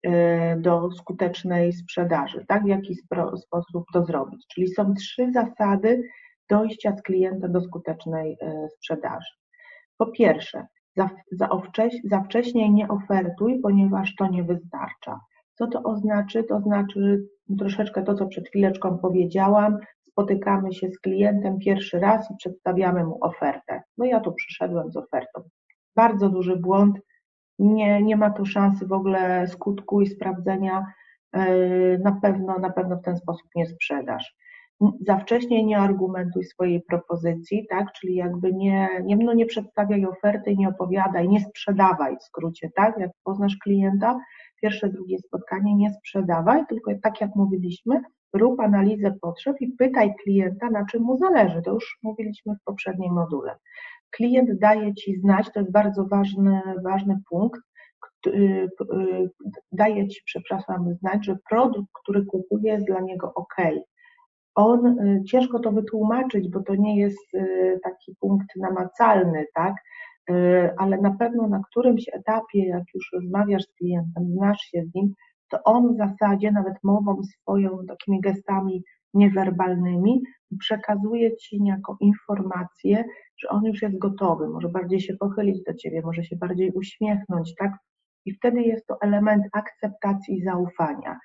e, 0.03 0.57
do 0.57 0.91
skutecznej 0.91 1.73
sprzedaży, 1.73 2.45
tak? 2.47 2.63
W 2.63 2.67
jaki 2.67 2.95
sposób 3.41 3.85
to 3.93 4.05
zrobić. 4.05 4.45
Czyli 4.53 4.67
są 4.67 4.93
trzy 4.93 5.31
zasady 5.31 6.03
dojścia 6.49 6.95
z 6.97 7.01
klienta 7.01 7.47
do 7.47 7.61
skutecznej 7.61 8.37
sprzedaży. 8.77 9.31
Po 9.97 10.07
pierwsze, 10.07 10.67
za, 10.95 11.09
za, 11.31 11.49
za 12.03 12.21
wcześnie 12.21 12.69
nie 12.69 12.87
ofertuj, 12.87 13.59
ponieważ 13.59 14.15
to 14.15 14.27
nie 14.27 14.43
wystarcza. 14.43 15.19
Co 15.53 15.67
to 15.67 15.83
oznacza? 15.83 16.43
To 16.43 16.61
znaczy 16.61 17.27
troszeczkę 17.57 18.03
to, 18.03 18.15
co 18.15 18.27
przed 18.27 18.47
chwileczką 18.47 18.97
powiedziałam. 18.97 19.77
Spotykamy 20.09 20.73
się 20.73 20.89
z 20.89 20.99
klientem 20.99 21.59
pierwszy 21.59 21.99
raz 21.99 22.31
i 22.31 22.35
przedstawiamy 22.37 23.03
mu 23.03 23.17
ofertę. 23.21 23.81
No 23.97 24.05
ja 24.05 24.19
tu 24.19 24.33
przyszedłem 24.33 24.91
z 24.91 24.97
ofertą. 24.97 25.41
Bardzo 25.95 26.29
duży 26.29 26.55
błąd. 26.57 26.99
Nie, 27.59 28.03
nie 28.03 28.17
ma 28.17 28.29
tu 28.29 28.45
szansy 28.45 28.87
w 28.87 28.93
ogóle 28.93 29.47
skutku 29.47 30.01
i 30.01 30.07
sprawdzenia. 30.07 30.85
E, 31.33 31.97
na 31.97 32.19
pewno, 32.21 32.59
na 32.59 32.69
pewno 32.69 32.97
w 32.97 33.03
ten 33.03 33.17
sposób 33.17 33.47
nie 33.55 33.65
sprzedasz. 33.65 34.35
Za 35.07 35.17
wcześnie 35.17 35.65
nie 35.65 35.77
argumentuj 35.77 36.43
swojej 36.43 36.81
propozycji, 36.81 37.67
tak? 37.69 37.91
Czyli 37.91 38.15
jakby 38.15 38.53
nie, 38.53 38.89
nie, 39.03 39.17
no 39.17 39.33
nie 39.33 39.45
przedstawiaj 39.45 40.05
oferty, 40.05 40.55
nie 40.55 40.69
opowiadaj, 40.69 41.29
nie 41.29 41.41
sprzedawaj 41.41 42.17
w 42.17 42.23
skrócie, 42.23 42.69
tak? 42.75 42.97
Jak 42.97 43.11
poznasz 43.23 43.57
klienta, 43.63 44.19
pierwsze, 44.61 44.89
drugie 44.89 45.19
spotkanie 45.19 45.75
nie 45.75 45.93
sprzedawaj, 45.93 46.67
tylko 46.67 46.91
tak 47.03 47.21
jak 47.21 47.35
mówiliśmy, 47.35 48.01
rób 48.33 48.59
analizę 48.59 49.15
potrzeb 49.21 49.61
i 49.61 49.67
pytaj 49.67 50.13
klienta, 50.23 50.69
na 50.69 50.85
czym 50.85 51.03
mu 51.03 51.17
zależy. 51.17 51.61
To 51.61 51.73
już 51.73 51.99
mówiliśmy 52.03 52.55
w 52.55 52.63
poprzednim 52.63 53.13
module. 53.13 53.55
Klient 54.09 54.59
daje 54.59 54.93
Ci 54.93 55.15
znać, 55.15 55.49
to 55.53 55.59
jest 55.59 55.71
bardzo 55.71 56.05
ważny, 56.05 56.61
ważny 56.83 57.19
punkt, 57.29 57.61
y, 58.27 58.31
y, 58.31 59.29
daje 59.71 60.07
Ci, 60.07 60.21
przepraszam, 60.25 60.93
znać, 60.93 61.25
że 61.25 61.37
produkt, 61.49 61.89
który 62.03 62.25
kupuje 62.25 62.73
jest 62.73 62.85
dla 62.85 62.99
niego 62.99 63.33
ok. 63.35 63.55
On, 64.55 64.85
y, 64.87 65.23
ciężko 65.23 65.59
to 65.59 65.71
wytłumaczyć, 65.71 66.49
bo 66.49 66.63
to 66.63 66.75
nie 66.75 66.99
jest 66.99 67.31
taki 67.83 68.15
punkt 68.19 68.47
namacalny, 68.55 69.45
tak? 69.53 69.73
E, 70.29 70.73
ale 70.77 70.97
na 70.97 71.11
pewno 71.11 71.47
na 71.47 71.61
którymś 71.69 72.05
etapie, 72.13 72.65
jak 72.67 72.83
już 72.93 73.09
rozmawiasz 73.13 73.63
z 73.63 73.73
klientem, 73.73 74.31
znasz 74.33 74.61
się 74.61 74.83
z 74.83 74.95
nim, 74.95 75.13
to 75.49 75.63
on 75.63 75.93
w 75.93 75.97
zasadzie 75.97 76.51
nawet 76.51 76.73
mową 76.83 77.23
swoją, 77.23 77.85
takimi 77.87 78.21
gestami 78.21 78.83
niewerbalnymi 79.13 80.21
przekazuje 80.59 81.37
ci 81.37 81.61
niejako 81.61 81.97
informację, 81.99 83.03
że 83.37 83.49
on 83.49 83.65
już 83.65 83.81
jest 83.81 83.97
gotowy, 83.97 84.49
może 84.49 84.69
bardziej 84.69 84.99
się 84.99 85.13
pochylić 85.17 85.63
do 85.63 85.73
ciebie, 85.73 86.01
może 86.01 86.23
się 86.23 86.35
bardziej 86.35 86.71
uśmiechnąć, 86.71 87.55
tak? 87.55 87.71
I 88.25 88.33
wtedy 88.33 88.61
jest 88.61 88.87
to 88.87 88.97
element 89.01 89.43
akceptacji 89.53 90.37
i 90.37 90.43
zaufania. 90.43 91.19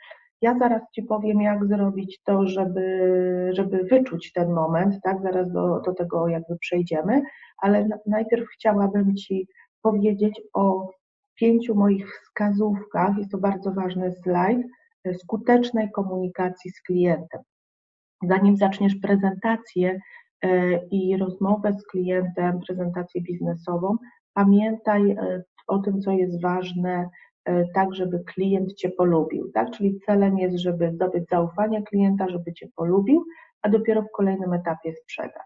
Ja 0.45 0.59
zaraz 0.59 0.83
Ci 0.95 1.03
powiem, 1.03 1.41
jak 1.41 1.67
zrobić 1.67 2.21
to, 2.25 2.47
żeby, 2.47 3.51
żeby 3.53 3.85
wyczuć 3.85 4.33
ten 4.33 4.53
moment, 4.53 4.95
tak? 5.03 5.23
Zaraz 5.23 5.53
do, 5.53 5.81
do 5.81 5.95
tego 5.95 6.29
jakby 6.29 6.59
przejdziemy, 6.59 7.23
ale 7.59 7.89
najpierw 8.07 8.49
chciałabym 8.49 9.17
Ci 9.17 9.49
powiedzieć 9.83 10.43
o 10.53 10.91
pięciu 11.35 11.75
moich 11.75 12.21
wskazówkach, 12.23 13.19
jest 13.19 13.31
to 13.31 13.39
bardzo 13.39 13.73
ważny 13.73 14.13
slajd, 14.13 14.67
skutecznej 15.19 15.91
komunikacji 15.91 16.71
z 16.71 16.83
klientem. 16.83 17.41
Zanim 18.23 18.57
zaczniesz 18.57 18.95
prezentację 18.95 20.01
e, 20.43 20.79
i 20.87 21.17
rozmowę 21.17 21.73
z 21.73 21.87
klientem, 21.87 22.61
prezentację 22.67 23.23
biznesową, 23.23 23.97
pamiętaj 24.35 25.11
e, 25.11 25.43
o 25.67 25.79
tym, 25.79 26.01
co 26.01 26.11
jest 26.11 26.43
ważne 26.43 27.09
E, 27.09 27.34
tak, 27.75 27.95
żeby 27.95 28.25
klient 28.35 28.75
Cię 28.75 28.91
polubił, 28.91 29.51
tak? 29.55 29.71
Czyli 29.71 30.01
celem 30.07 30.39
jest, 30.39 30.57
żeby 30.57 30.91
zdobyć 30.93 31.25
zaufanie 31.31 31.83
klienta, 31.83 32.29
żeby 32.29 32.53
Cię 32.53 32.69
polubił, 32.77 33.25
a 33.63 33.69
dopiero 33.69 34.03
w 34.03 34.11
kolejnym 34.17 34.53
etapie 34.53 34.95
sprzedać. 34.95 35.43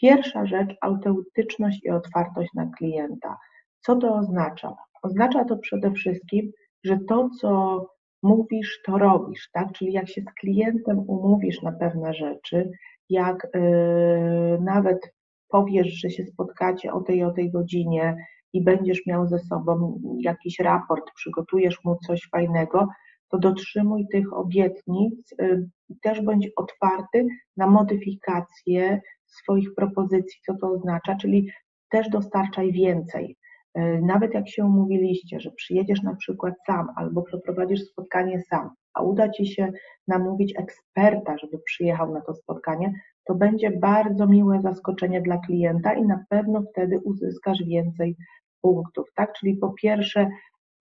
Pierwsza 0.00 0.46
rzecz, 0.46 0.76
autentyczność 0.80 1.84
i 1.84 1.90
otwartość 1.90 2.48
na 2.54 2.70
klienta. 2.78 3.36
Co 3.80 3.96
to 3.96 4.14
oznacza? 4.14 4.76
Oznacza 5.02 5.44
to 5.44 5.56
przede 5.56 5.92
wszystkim, 5.92 6.50
że 6.84 6.98
to, 7.08 7.30
co 7.40 7.80
mówisz, 8.22 8.80
to 8.84 8.98
robisz, 8.98 9.50
tak? 9.52 9.72
Czyli 9.72 9.92
jak 9.92 10.08
się 10.08 10.20
z 10.20 10.34
klientem 10.40 10.98
umówisz 10.98 11.62
na 11.62 11.72
pewne 11.72 12.14
rzeczy, 12.14 12.70
jak 13.08 13.46
yy, 13.54 14.58
nawet 14.60 15.14
powiesz, 15.48 15.88
że 15.88 16.10
się 16.10 16.24
spotkacie 16.24 16.92
o 16.92 17.00
tej 17.00 17.24
o 17.24 17.30
tej 17.30 17.50
godzinie, 17.50 18.16
i 18.52 18.64
będziesz 18.64 19.06
miał 19.06 19.26
ze 19.26 19.38
sobą 19.38 20.00
jakiś 20.20 20.58
raport, 20.58 21.10
przygotujesz 21.14 21.84
mu 21.84 21.96
coś 22.06 22.28
fajnego, 22.30 22.88
to 23.28 23.38
dotrzymuj 23.38 24.06
tych 24.12 24.32
obietnic, 24.32 25.32
y, 25.32 25.68
też 26.02 26.20
bądź 26.20 26.48
otwarty 26.56 27.26
na 27.56 27.66
modyfikację 27.66 29.00
swoich 29.26 29.74
propozycji, 29.74 30.40
co 30.46 30.54
to 30.60 30.70
oznacza, 30.70 31.16
czyli 31.16 31.50
też 31.90 32.08
dostarczaj 32.08 32.72
więcej. 32.72 33.35
Y, 33.78 34.00
nawet 34.02 34.34
jak 34.34 34.48
się 34.48 34.64
umówiliście, 34.64 35.40
że 35.40 35.50
przyjedziesz 35.50 36.02
na 36.02 36.16
przykład 36.16 36.54
sam 36.66 36.86
albo 36.96 37.22
przeprowadzisz 37.22 37.80
spotkanie 37.80 38.42
sam, 38.42 38.70
a 38.94 39.02
uda 39.02 39.28
Ci 39.28 39.46
się 39.46 39.72
namówić 40.08 40.54
eksperta, 40.58 41.38
żeby 41.38 41.58
przyjechał 41.58 42.12
na 42.12 42.20
to 42.20 42.34
spotkanie, 42.34 42.92
to 43.24 43.34
będzie 43.34 43.70
bardzo 43.70 44.26
miłe 44.26 44.60
zaskoczenie 44.60 45.22
dla 45.22 45.38
klienta 45.38 45.94
i 45.94 46.02
na 46.02 46.24
pewno 46.28 46.62
wtedy 46.62 47.00
uzyskasz 47.04 47.58
więcej 47.66 48.16
punktów, 48.60 49.06
tak? 49.14 49.32
Czyli 49.32 49.56
po 49.56 49.72
pierwsze, 49.82 50.28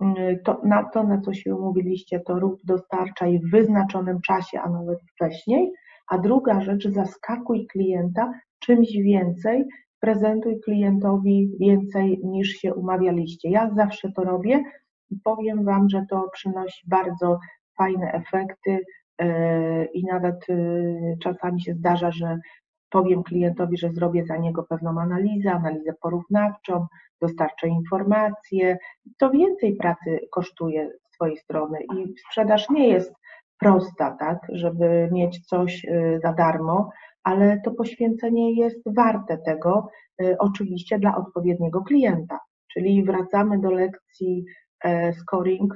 mm, 0.01 0.15
to, 0.43 0.61
na 0.63 0.83
to, 0.83 1.03
na 1.03 1.21
co 1.21 1.33
się 1.33 1.55
umówiliście, 1.55 2.19
to 2.19 2.39
rób 2.39 2.59
dostarczaj 2.63 3.39
w 3.39 3.51
wyznaczonym 3.51 4.21
czasie, 4.21 4.59
a 4.59 4.69
nawet 4.69 4.99
wcześniej. 5.01 5.71
A 6.09 6.17
druga 6.17 6.61
rzecz, 6.61 6.87
zaskakuj 6.87 7.67
klienta 7.67 8.31
czymś 8.59 8.91
więcej, 8.91 9.65
prezentuj 9.99 10.59
klientowi 10.59 11.51
więcej 11.59 12.19
niż 12.23 12.49
się 12.49 12.73
umawialiście. 12.73 13.49
Ja 13.49 13.69
zawsze 13.75 14.11
to 14.11 14.23
robię 14.23 14.63
i 15.09 15.15
powiem 15.23 15.65
Wam, 15.65 15.89
że 15.89 16.05
to 16.09 16.29
przynosi 16.33 16.89
bardzo 16.89 17.39
fajne 17.77 18.11
efekty 18.11 18.79
e, 19.17 19.85
i 19.85 20.05
nawet 20.05 20.49
e, 20.49 20.55
czasami 21.23 21.61
się 21.61 21.73
zdarza, 21.73 22.11
że 22.11 22.39
powiem 22.89 23.23
klientowi, 23.23 23.77
że 23.77 23.91
zrobię 23.91 24.25
za 24.25 24.37
niego 24.37 24.63
pewną 24.63 25.01
analizę, 25.01 25.51
analizę 25.51 25.93
porównawczą, 26.01 26.87
dostarczę 27.21 27.67
informacje. 27.67 28.77
To 29.17 29.29
więcej 29.29 29.75
pracy 29.75 30.19
kosztuje 30.31 30.89
Twojej 31.15 31.37
strony 31.37 31.79
i 31.97 32.17
sprzedaż 32.17 32.69
nie 32.69 32.87
jest 32.87 33.13
prosta, 33.59 34.17
tak, 34.19 34.39
żeby 34.49 35.09
mieć 35.11 35.45
coś 35.45 35.85
y, 35.85 36.19
za 36.23 36.33
darmo, 36.33 36.89
ale 37.25 37.61
to 37.61 37.71
poświęcenie 37.71 38.53
jest 38.53 38.81
warte 38.85 39.37
tego, 39.37 39.87
y, 40.21 40.35
oczywiście 40.39 40.99
dla 40.99 41.17
odpowiedniego 41.17 41.81
klienta. 41.81 42.39
Czyli 42.73 43.03
wracamy 43.03 43.59
do 43.59 43.71
lekcji 43.71 44.45
e, 44.83 45.13
scoring, 45.13 45.75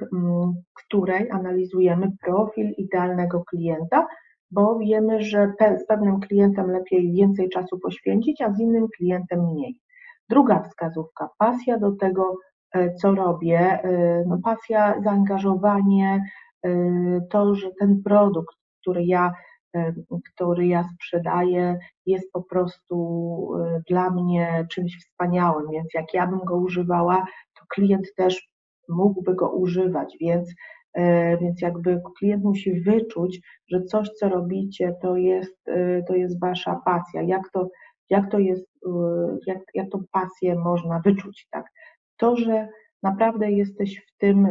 której 0.74 1.32
analizujemy 1.32 2.12
profil 2.22 2.72
idealnego 2.78 3.44
klienta, 3.50 4.08
bo 4.52 4.80
wiemy, 4.80 5.22
że 5.22 5.54
z 5.84 5.86
pewnym 5.88 6.20
klientem 6.20 6.72
lepiej 6.72 7.12
więcej 7.12 7.50
czasu 7.50 7.80
poświęcić, 7.80 8.42
a 8.42 8.54
z 8.54 8.60
innym 8.60 8.88
klientem 8.98 9.46
mniej. 9.52 9.80
Druga 10.30 10.64
wskazówka, 10.64 11.30
pasja 11.38 11.78
do 11.78 11.92
tego, 11.92 12.38
e, 12.74 12.94
co 12.94 13.16
robię, 13.16 13.60
e, 13.60 14.24
no 14.28 14.40
pasja, 14.44 15.02
zaangażowanie, 15.04 16.24
to, 17.30 17.56
że 17.56 17.70
ten 17.80 18.04
produkt, 18.04 18.56
który 18.82 19.06
ja 19.06 19.32
który 20.36 20.68
ja 20.68 20.84
sprzedaję, 20.84 21.78
jest 22.06 22.32
po 22.32 22.44
prostu 22.44 22.96
e, 23.56 23.82
dla 23.90 24.10
mnie 24.10 24.68
czymś 24.72 24.98
wspaniałym, 24.98 25.72
więc 25.72 25.94
jak 25.94 26.14
ja 26.14 26.28
bym 26.28 26.40
go 26.40 26.58
używała, 26.58 27.26
to 27.60 27.66
klient 27.70 28.08
też 28.16 28.50
mógłby 28.90 29.36
go 29.36 29.52
używać, 29.52 30.18
więc, 30.22 30.54
e, 30.94 31.38
więc 31.38 31.62
jakby 31.62 32.02
klient 32.20 32.44
musi 32.44 32.82
wyczuć, 32.82 33.40
że 33.72 33.84
coś, 33.84 34.10
co 34.10 34.30
robicie, 34.30 34.96
to 35.02 35.18
jest, 35.18 35.68
e, 35.68 36.04
to 36.04 36.16
jest 36.16 36.40
wasza 36.40 36.82
pasja. 36.86 37.22
Jak 37.22 37.52
to, 37.54 37.70
jak 38.10 38.32
to 38.32 38.40
jest, 38.40 38.66
jak, 39.48 39.60
jak 39.74 39.90
tą 39.90 40.04
pasję 40.12 40.56
można 40.56 41.00
wyczuć, 41.00 41.48
tak? 41.52 41.66
To, 42.18 42.36
że 42.36 42.68
naprawdę 43.04 43.52
jesteś 43.52 44.00
w 44.00 44.18
tym, 44.18 44.48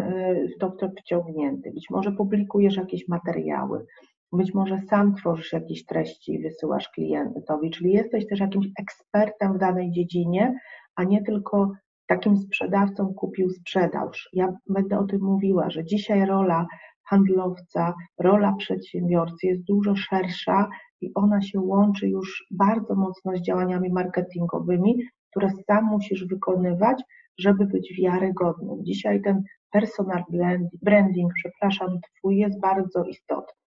w 0.56 0.58
to, 0.60 0.70
w 0.70 0.76
to 0.76 0.88
wciągnięty. 1.00 1.70
Być 1.70 1.90
może 1.90 2.12
publikujesz 2.12 2.76
jakieś 2.76 3.08
materiały, 3.08 3.87
być 4.32 4.54
może 4.54 4.78
sam 4.78 5.14
tworzysz 5.14 5.52
jakieś 5.52 5.85
treści 5.85 6.32
i 6.32 6.42
wysyłasz 6.42 6.88
klientowi, 6.88 7.70
czyli 7.70 7.92
jesteś 7.92 8.26
też 8.26 8.40
jakimś 8.40 8.66
ekspertem 8.80 9.54
w 9.54 9.58
danej 9.58 9.90
dziedzinie, 9.90 10.58
a 10.97 11.04
nie 11.04 11.23
tylko 11.23 11.73
takim 12.06 12.37
sprzedawcą 12.37 13.14
kupił 13.14 13.50
sprzedaż. 13.50 14.28
Ja 14.32 14.52
będę 14.68 14.99
o 14.99 15.04
tym 15.04 15.23
mówiła, 15.23 15.70
że 15.70 15.85
dzisiaj 15.85 16.26
rola 16.26 16.66
handlowca, 17.04 17.94
rola 18.18 18.54
przedsiębiorcy 18.58 19.47
jest 19.47 19.64
dużo 19.64 19.97
szersza 19.97 20.68
i 21.00 21.14
ona 21.14 21.42
się 21.42 21.61
łączy 21.61 22.08
już 22.08 22.47
bardzo 22.50 22.94
mocno 22.94 23.37
z 23.37 23.42
działaniami 23.42 23.92
marketingowymi, 23.92 25.02
które 25.30 25.50
sam 25.66 25.85
musisz 25.85 26.26
wykonywać, 26.26 27.02
żeby 27.38 27.66
być 27.66 27.94
wiarygodnym. 28.02 28.85
Dzisiaj 28.85 29.23
ten 29.23 29.42
personal 29.70 30.25
branding, 30.82 31.32
przepraszam, 31.35 31.88
twój 32.18 32.37
jest 32.37 32.61
bardzo 32.61 33.04
istotny. 33.04 33.67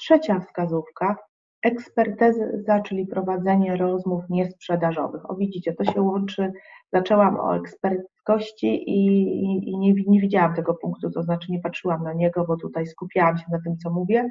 Trzecia 0.00 0.40
wskazówka, 0.40 1.16
ekspertyza, 1.62 2.80
czyli 2.84 3.06
prowadzenie 3.06 3.76
rozmów 3.76 4.24
niesprzedażowych. 4.30 5.30
O 5.30 5.34
widzicie, 5.34 5.72
to 5.72 5.84
się 5.84 6.02
łączy, 6.02 6.52
zaczęłam 6.92 7.40
o 7.40 7.56
eksperckości 7.56 8.90
i, 8.90 9.70
i, 9.70 9.78
nie, 9.78 9.94
nie 10.06 10.20
widziałam 10.20 10.54
tego 10.54 10.74
punktu, 10.74 11.10
to 11.10 11.22
znaczy 11.22 11.52
nie 11.52 11.60
patrzyłam 11.60 12.02
na 12.02 12.12
niego, 12.12 12.44
bo 12.44 12.56
tutaj 12.56 12.86
skupiałam 12.86 13.38
się 13.38 13.44
na 13.52 13.60
tym, 13.64 13.76
co 13.76 13.90
mówię, 13.90 14.28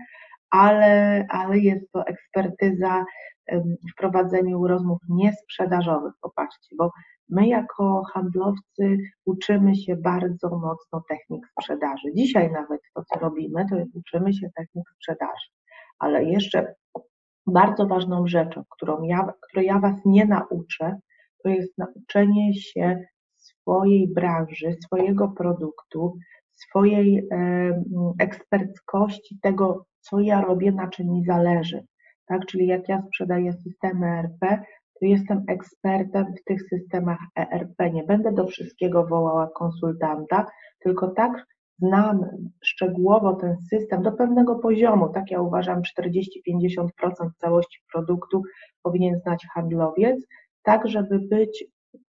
ale, 0.49 1.25
ale 1.29 1.59
jest 1.59 1.91
to 1.91 2.05
ekspertyza 2.05 3.05
w 3.91 3.95
prowadzeniu 3.97 4.67
rozmów 4.67 4.99
niesprzedażowych. 5.09 6.13
Popatrzcie, 6.21 6.75
bo 6.77 6.91
my 7.29 7.47
jako 7.47 8.03
handlowcy 8.13 8.97
uczymy 9.25 9.75
się 9.75 9.95
bardzo 9.95 10.49
mocno 10.49 11.03
technik 11.09 11.47
sprzedaży. 11.47 12.13
Dzisiaj 12.15 12.51
nawet 12.51 12.81
to, 12.95 13.03
co 13.03 13.19
robimy, 13.19 13.65
to 13.69 13.75
jest 13.75 13.95
uczymy 13.95 14.33
się 14.33 14.49
technik 14.55 14.89
sprzedaży 14.95 15.58
ale 15.99 16.23
jeszcze 16.23 16.75
bardzo 17.47 17.87
ważną 17.87 18.27
rzeczą, 18.27 18.63
którą 18.69 19.03
ja, 19.03 19.33
której 19.49 19.65
ja 19.67 19.79
Was 19.79 19.95
nie 20.05 20.25
nauczę, 20.25 20.99
to 21.43 21.49
jest 21.49 21.77
nauczenie 21.77 22.53
się 22.53 23.03
swojej 23.37 24.13
branży, 24.13 24.77
swojego 24.85 25.27
produktu, 25.27 26.17
swojej 26.51 27.27
e, 27.31 27.83
eksperckości, 28.19 29.39
tego, 29.41 29.85
co 30.01 30.19
ja 30.19 30.41
robię, 30.41 30.71
na 30.71 30.87
czym 30.87 31.07
mi 31.07 31.25
zależy. 31.25 31.85
Tak? 32.25 32.45
Czyli 32.45 32.67
jak 32.67 32.89
ja 32.89 33.01
sprzedaję 33.01 33.53
systemy 33.53 34.07
ERP, 34.07 34.63
to 34.99 35.05
jestem 35.05 35.43
ekspertem 35.47 36.25
w 36.25 36.43
tych 36.43 36.61
systemach 36.61 37.19
ERP. 37.35 37.93
Nie 37.93 38.03
będę 38.03 38.31
do 38.31 38.47
wszystkiego 38.47 39.05
wołała 39.05 39.49
konsultanta, 39.55 40.45
tylko 40.79 41.07
tak 41.07 41.45
znam 41.79 42.25
szczegółowo 42.63 43.35
ten 43.35 43.57
system 43.57 44.01
do 44.01 44.11
pewnego 44.11 44.55
poziomu, 44.55 45.09
tak 45.09 45.31
ja 45.31 45.41
uważam 45.41 45.81
40-50% 45.81 46.89
całości 47.37 47.79
produktu 47.93 48.43
powinien 48.83 49.19
znać 49.19 49.47
handlowiec, 49.53 50.27
tak 50.63 50.87
żeby 50.87 51.19
być 51.19 51.65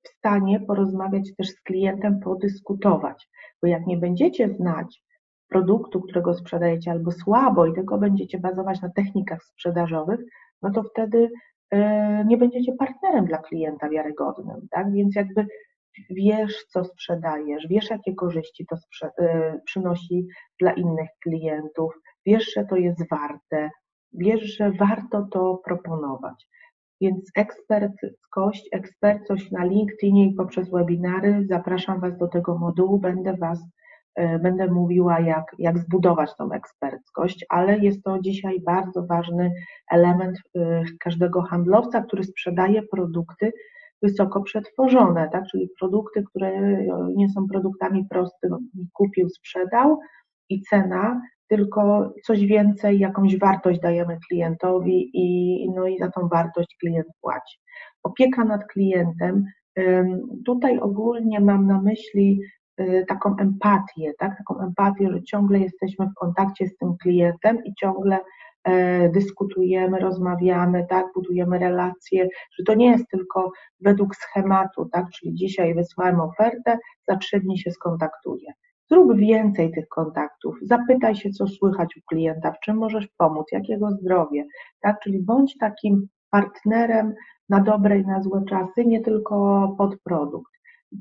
w 0.04 0.08
stanie 0.08 0.60
porozmawiać 0.60 1.36
też 1.38 1.48
z 1.50 1.62
klientem, 1.62 2.20
podyskutować, 2.20 3.30
bo 3.62 3.68
jak 3.68 3.88
nie 3.88 3.98
będziecie 3.98 4.50
znać 4.50 5.02
produktu, 5.50 6.02
którego 6.02 6.34
sprzedajecie 6.34 6.92
albo 6.92 7.12
słabo 7.12 7.66
i 7.66 7.74
tylko 7.74 7.98
będziecie 7.98 8.40
bazować 8.40 8.82
na 8.82 8.90
technikach 8.90 9.44
sprzedażowych, 9.44 10.20
no 10.62 10.72
to 10.72 10.84
wtedy 10.84 11.30
e, 11.72 12.26
nie 12.26 12.38
będziecie 12.38 12.74
partnerem 12.74 13.26
dla 13.26 13.38
klienta 13.38 13.90
wiarygodnym, 13.90 14.68
tak? 14.72 14.92
Więc 14.92 15.16
jakby 15.16 15.48
wiesz, 16.10 16.66
co 16.70 16.84
sprzedajesz, 16.84 17.68
wiesz, 17.70 17.90
jakie 17.90 18.16
korzyści 18.16 18.66
to 18.70 18.76
y, 19.08 19.62
przynosi 19.66 20.28
dla 20.60 20.74
innych 20.74 21.10
klientów, 21.24 21.94
wiesz, 22.26 22.54
że 22.56 22.66
to 22.66 22.76
jest 22.76 23.10
warte, 23.12 23.70
wiesz, 24.14 24.42
że 24.58 24.72
warto 24.72 25.28
to 25.32 25.62
proponować. 25.66 26.48
Więc 27.02 27.32
ekspertkość, 27.36 28.70
ekspertcość 28.72 29.52
na 29.52 29.66
LinkedInie 29.66 30.26
i 30.28 30.34
poprzez 30.34 30.72
webinary 30.72 31.46
zapraszam 31.50 32.00
Was 32.00 32.18
do 32.18 32.28
tego 32.28 32.58
modułu, 32.58 33.00
będę 33.00 33.34
Was 33.34 33.60
y, 34.20 34.40
będę 34.40 34.68
mówiła, 34.68 35.20
jak, 35.20 35.46
jak 35.60 35.80
zbudować 35.80 36.36
tą 36.38 36.52
ekspertkość, 36.52 37.46
ale 37.50 37.80
jest 37.80 38.04
to 38.04 38.20
dzisiaj 38.20 38.62
bardzo 38.62 39.06
ważny 39.06 39.52
element 39.92 40.38
y, 40.38 40.62
każdego 41.00 41.42
handlowca, 41.42 42.02
który 42.02 42.24
sprzedaje 42.24 42.84
produkty, 42.84 43.52
wysoko 44.02 44.42
przetworzone, 44.42 45.30
tak? 45.32 45.44
czyli 45.52 45.70
produkty, 45.80 46.24
które 46.24 46.78
nie 47.16 47.30
są 47.30 47.48
produktami 47.48 48.06
prostymi, 48.10 48.90
kupił, 48.94 49.30
sprzedał 49.30 50.00
i 50.50 50.62
cena, 50.62 51.22
tylko 51.48 52.14
coś 52.24 52.46
więcej, 52.46 53.00
jakąś 53.00 53.40
wartość 53.40 53.80
dajemy 53.80 54.18
klientowi 54.30 55.10
i, 55.14 55.70
no 55.76 55.88
i 55.88 55.98
za 55.98 56.12
tą 56.12 56.28
wartość 56.28 56.78
klient 56.80 57.08
płaci. 57.22 57.58
Opieka 58.04 58.46
nad 58.46 58.66
klientem, 58.66 59.46
tutaj 60.46 60.80
ogólnie 60.80 61.40
mam 61.40 61.68
na 61.68 61.82
myśli 61.82 62.42
y, 62.80 63.06
taką 63.08 63.36
empatię, 63.38 64.14
tak? 64.20 64.38
taką 64.38 64.60
empatię, 64.60 65.10
że 65.12 65.24
ciągle 65.24 65.60
jesteśmy 65.60 66.06
w 66.06 66.20
kontakcie 66.20 66.68
z 66.68 66.78
tym 66.78 66.98
klientem 66.98 67.64
i 67.66 67.74
ciągle 67.80 68.20
E, 68.20 68.47
dyskutujemy, 69.14 70.00
rozmawiamy, 70.00 70.86
tak, 70.90 71.06
budujemy 71.16 71.60
relacje, 71.60 72.28
że 72.58 72.64
to 72.64 72.74
nie 72.74 72.92
jest 72.92 73.10
tylko 73.12 73.52
według 73.82 74.16
schematu, 74.16 74.90
tak, 74.92 75.06
czyli 75.10 75.34
dzisiaj 75.36 75.76
wysłałem 75.76 76.20
ofertę, 76.20 76.78
za 77.08 77.18
trzy 77.18 77.40
dni 77.40 77.60
się 77.60 77.72
skontaktuję. 77.72 78.54
Zrób 78.92 79.18
więcej 79.18 79.72
tych 79.72 79.88
kontaktów, 79.88 80.58
zapytaj 80.62 81.16
się, 81.16 81.30
co 81.30 81.48
słychać 81.48 81.98
u 81.98 82.02
klienta, 82.10 82.52
w 82.52 82.60
czym 82.60 82.78
możesz 82.78 83.08
pomóc, 83.18 83.48
jakiego 83.52 83.92
zdrowie, 83.92 84.46
tak, 84.82 85.00
czyli 85.00 85.20
bądź 85.20 85.58
takim 85.58 86.08
partnerem 86.30 87.14
na 87.50 87.60
dobre 87.60 88.00
i 88.00 88.06
na 88.06 88.22
złe 88.22 88.44
czasy, 88.50 88.86
nie 88.86 89.02
tylko 89.02 89.76
pod 89.78 90.02
produkt. 90.02 90.52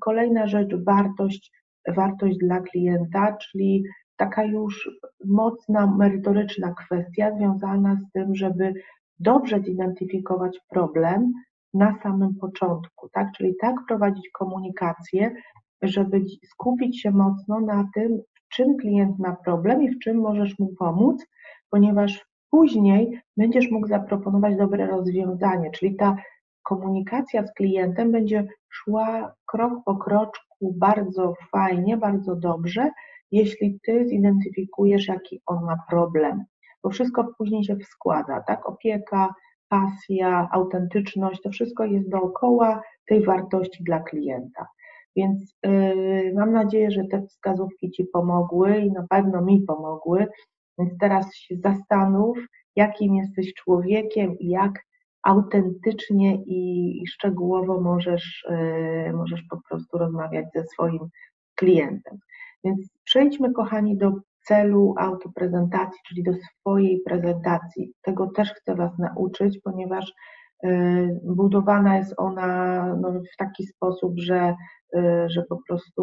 kolejna 0.00 0.46
rzecz, 0.46 0.74
wartość, 0.86 1.52
wartość 1.88 2.38
dla 2.38 2.60
klienta, 2.60 3.36
czyli 3.36 3.84
taka 4.16 4.44
już 4.44 4.90
mocna, 5.24 5.86
merytoryczna 5.86 6.74
kwestia 6.74 7.36
związana 7.36 7.96
z 7.96 8.12
tym, 8.12 8.34
żeby 8.34 8.74
dobrze 9.18 9.60
zidentyfikować 9.60 10.58
problem 10.68 11.32
na 11.74 11.98
samym 12.02 12.34
początku, 12.34 13.08
tak? 13.08 13.32
Czyli 13.36 13.54
tak 13.60 13.74
prowadzić 13.88 14.28
komunikację, 14.32 15.34
żeby 15.82 16.24
skupić 16.44 17.00
się 17.00 17.10
mocno 17.10 17.60
na 17.60 17.88
tym, 17.94 18.18
w 18.34 18.48
czym 18.48 18.76
klient 18.76 19.18
ma 19.18 19.36
problem 19.36 19.82
i 19.82 19.90
w 19.90 19.98
czym 19.98 20.16
możesz 20.16 20.58
mu 20.58 20.68
pomóc, 20.78 21.26
ponieważ 21.70 22.26
później 22.50 23.20
będziesz 23.36 23.70
mógł 23.70 23.86
zaproponować 23.86 24.56
dobre 24.56 24.86
rozwiązanie, 24.86 25.70
czyli 25.70 25.96
ta 25.96 26.16
komunikacja 26.62 27.46
z 27.46 27.54
klientem 27.54 28.12
będzie 28.12 28.48
szła 28.68 29.34
krok 29.46 29.72
po 29.84 29.96
kroczku 29.96 30.74
bardzo 30.76 31.34
fajnie, 31.52 31.96
bardzo 31.96 32.36
dobrze 32.36 32.90
jeśli 33.30 33.80
ty 33.86 34.08
zidentyfikujesz, 34.08 35.08
jaki 35.08 35.40
on 35.46 35.64
ma 35.64 35.76
problem, 35.90 36.44
bo 36.82 36.90
wszystko 36.90 37.34
później 37.38 37.64
się 37.64 37.76
składa, 37.90 38.42
tak? 38.46 38.68
Opieka, 38.68 39.34
pasja, 39.68 40.48
autentyczność, 40.52 41.42
to 41.42 41.50
wszystko 41.50 41.84
jest 41.84 42.08
dookoła 42.08 42.82
tej 43.06 43.24
wartości 43.24 43.84
dla 43.84 44.00
klienta. 44.00 44.66
Więc 45.16 45.56
yy, 45.62 46.32
mam 46.34 46.52
nadzieję, 46.52 46.90
że 46.90 47.04
te 47.04 47.26
wskazówki 47.26 47.90
Ci 47.90 48.04
pomogły 48.04 48.78
i 48.78 48.92
na 48.92 49.06
pewno 49.10 49.42
mi 49.42 49.62
pomogły. 49.62 50.26
Więc 50.78 50.98
teraz 51.00 51.34
się 51.34 51.56
zastanów, 51.56 52.38
jakim 52.76 53.14
jesteś 53.14 53.54
człowiekiem 53.54 54.38
i 54.38 54.48
jak 54.48 54.86
autentycznie 55.22 56.34
i 56.46 57.02
szczegółowo 57.08 57.80
możesz, 57.80 58.46
yy, 58.50 59.12
możesz 59.12 59.42
po 59.50 59.60
prostu 59.68 59.98
rozmawiać 59.98 60.46
ze 60.54 60.64
swoim 60.64 61.08
klientem. 61.54 62.18
Więc 62.66 62.88
przejdźmy, 63.04 63.52
kochani, 63.52 63.96
do 63.96 64.12
celu 64.40 64.94
autoprezentacji, 64.98 66.00
czyli 66.08 66.22
do 66.22 66.32
swojej 66.34 67.00
prezentacji. 67.00 67.92
Tego 68.02 68.26
też 68.26 68.52
chcę 68.52 68.74
Was 68.74 68.98
nauczyć, 68.98 69.58
ponieważ 69.64 70.12
y, 70.64 71.20
budowana 71.24 71.96
jest 71.96 72.14
ona 72.16 72.86
no, 73.00 73.10
w 73.10 73.36
taki 73.38 73.66
sposób, 73.66 74.12
że, 74.16 74.54
y, 74.96 75.28
że 75.28 75.42
po 75.42 75.58
prostu 75.68 76.02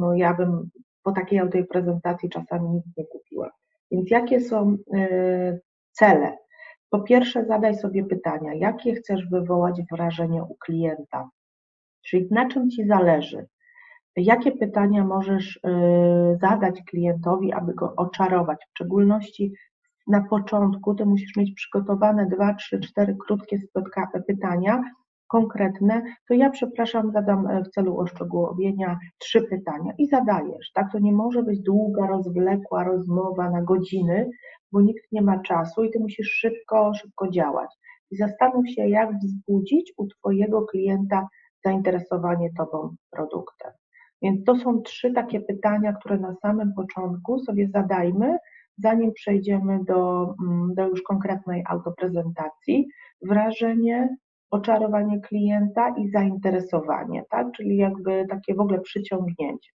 no, 0.00 0.14
ja 0.14 0.34
bym 0.34 0.70
po 1.02 1.12
takiej 1.12 1.38
autoprezentacji 1.38 2.28
czasami 2.28 2.70
nic 2.70 2.84
nie 2.96 3.04
kupiła. 3.06 3.50
Więc 3.90 4.10
jakie 4.10 4.40
są 4.40 4.76
y, 4.94 5.60
cele? 5.92 6.36
Po 6.90 7.00
pierwsze, 7.00 7.44
zadaj 7.44 7.76
sobie 7.76 8.04
pytania, 8.04 8.54
jakie 8.54 8.94
chcesz 8.94 9.28
wywołać 9.30 9.82
wrażenie 9.92 10.42
u 10.42 10.54
klienta, 10.54 11.28
czyli 12.02 12.28
na 12.30 12.48
czym 12.48 12.70
Ci 12.70 12.86
zależy. 12.86 13.46
Jakie 14.20 14.52
pytania 14.52 15.04
możesz 15.04 15.56
y, 15.56 15.60
zadać 16.40 16.82
klientowi, 16.82 17.52
aby 17.52 17.74
go 17.74 17.94
oczarować? 17.96 18.58
W 18.66 18.70
szczególności 18.70 19.52
na 20.06 20.24
początku 20.30 20.94
ty 20.94 21.06
musisz 21.06 21.36
mieć 21.36 21.54
przygotowane 21.54 22.26
dwa, 22.26 22.54
trzy, 22.54 22.80
cztery 22.80 23.16
krótkie 23.26 23.58
pytania, 24.26 24.82
konkretne, 25.28 26.02
to 26.28 26.34
ja 26.34 26.50
przepraszam, 26.50 27.12
zadam 27.12 27.46
e, 27.46 27.64
w 27.64 27.68
celu 27.68 27.96
uszczegółowienia 27.96 28.98
trzy 29.18 29.42
pytania 29.42 29.92
i 29.98 30.06
zadajesz, 30.06 30.72
tak? 30.74 30.92
To 30.92 30.98
nie 30.98 31.12
może 31.12 31.42
być 31.42 31.60
długa, 31.60 32.06
rozwlekła 32.06 32.84
rozmowa 32.84 33.50
na 33.50 33.62
godziny, 33.62 34.30
bo 34.72 34.80
nikt 34.80 35.12
nie 35.12 35.22
ma 35.22 35.38
czasu 35.38 35.84
i 35.84 35.90
ty 35.90 36.00
musisz 36.00 36.28
szybko, 36.28 36.94
szybko 36.94 37.30
działać. 37.30 37.70
I 38.10 38.16
zastanów 38.16 38.68
się, 38.68 38.88
jak 38.88 39.18
wzbudzić 39.18 39.92
u 39.96 40.06
twojego 40.06 40.62
klienta 40.62 41.28
zainteresowanie 41.64 42.48
tobą 42.56 42.94
produktem. 43.10 43.72
Więc 44.22 44.44
to 44.44 44.56
są 44.56 44.82
trzy 44.82 45.12
takie 45.12 45.40
pytania, 45.40 45.92
które 45.92 46.18
na 46.18 46.34
samym 46.34 46.72
początku 46.74 47.38
sobie 47.38 47.68
zadajmy, 47.68 48.38
zanim 48.78 49.12
przejdziemy 49.12 49.84
do, 49.84 50.34
mm, 50.42 50.74
do 50.74 50.88
już 50.88 51.02
konkretnej 51.02 51.64
autoprezentacji. 51.68 52.88
Wrażenie, 53.22 54.16
oczarowanie 54.50 55.20
klienta 55.20 55.94
i 55.96 56.10
zainteresowanie, 56.10 57.24
tak? 57.30 57.52
czyli 57.52 57.76
jakby 57.76 58.26
takie 58.28 58.54
w 58.54 58.60
ogóle 58.60 58.80
przyciągnięcie. 58.80 59.70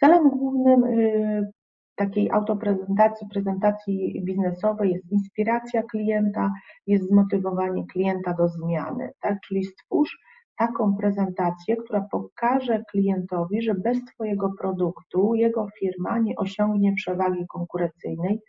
Celem 0.00 0.30
głównym 0.30 0.84
y, 0.84 1.50
takiej 1.94 2.30
autoprezentacji, 2.30 3.26
prezentacji 3.32 4.22
biznesowej 4.24 4.92
jest 4.92 5.12
inspiracja 5.12 5.82
klienta, 5.82 6.52
jest 6.86 7.08
zmotywowanie 7.08 7.86
klienta 7.86 8.34
do 8.34 8.48
zmiany, 8.48 9.10
tak? 9.20 9.40
czyli 9.40 9.64
stwórz 9.64 10.18
taką 10.58 10.96
prezentację, 10.96 11.76
która 11.76 12.00
pokaże 12.10 12.82
klientowi, 12.90 13.62
że 13.62 13.74
bez 13.74 14.04
Twojego 14.04 14.52
produktu 14.58 15.34
jego 15.34 15.68
firma 15.78 16.18
nie 16.18 16.36
osiągnie 16.36 16.92
przewagi 16.94 17.46
konkurencyjnej, 17.48 18.40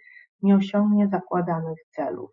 nie 0.41 0.55
osiągnie 0.55 1.07
zakładanych 1.07 1.77
celów. 1.95 2.31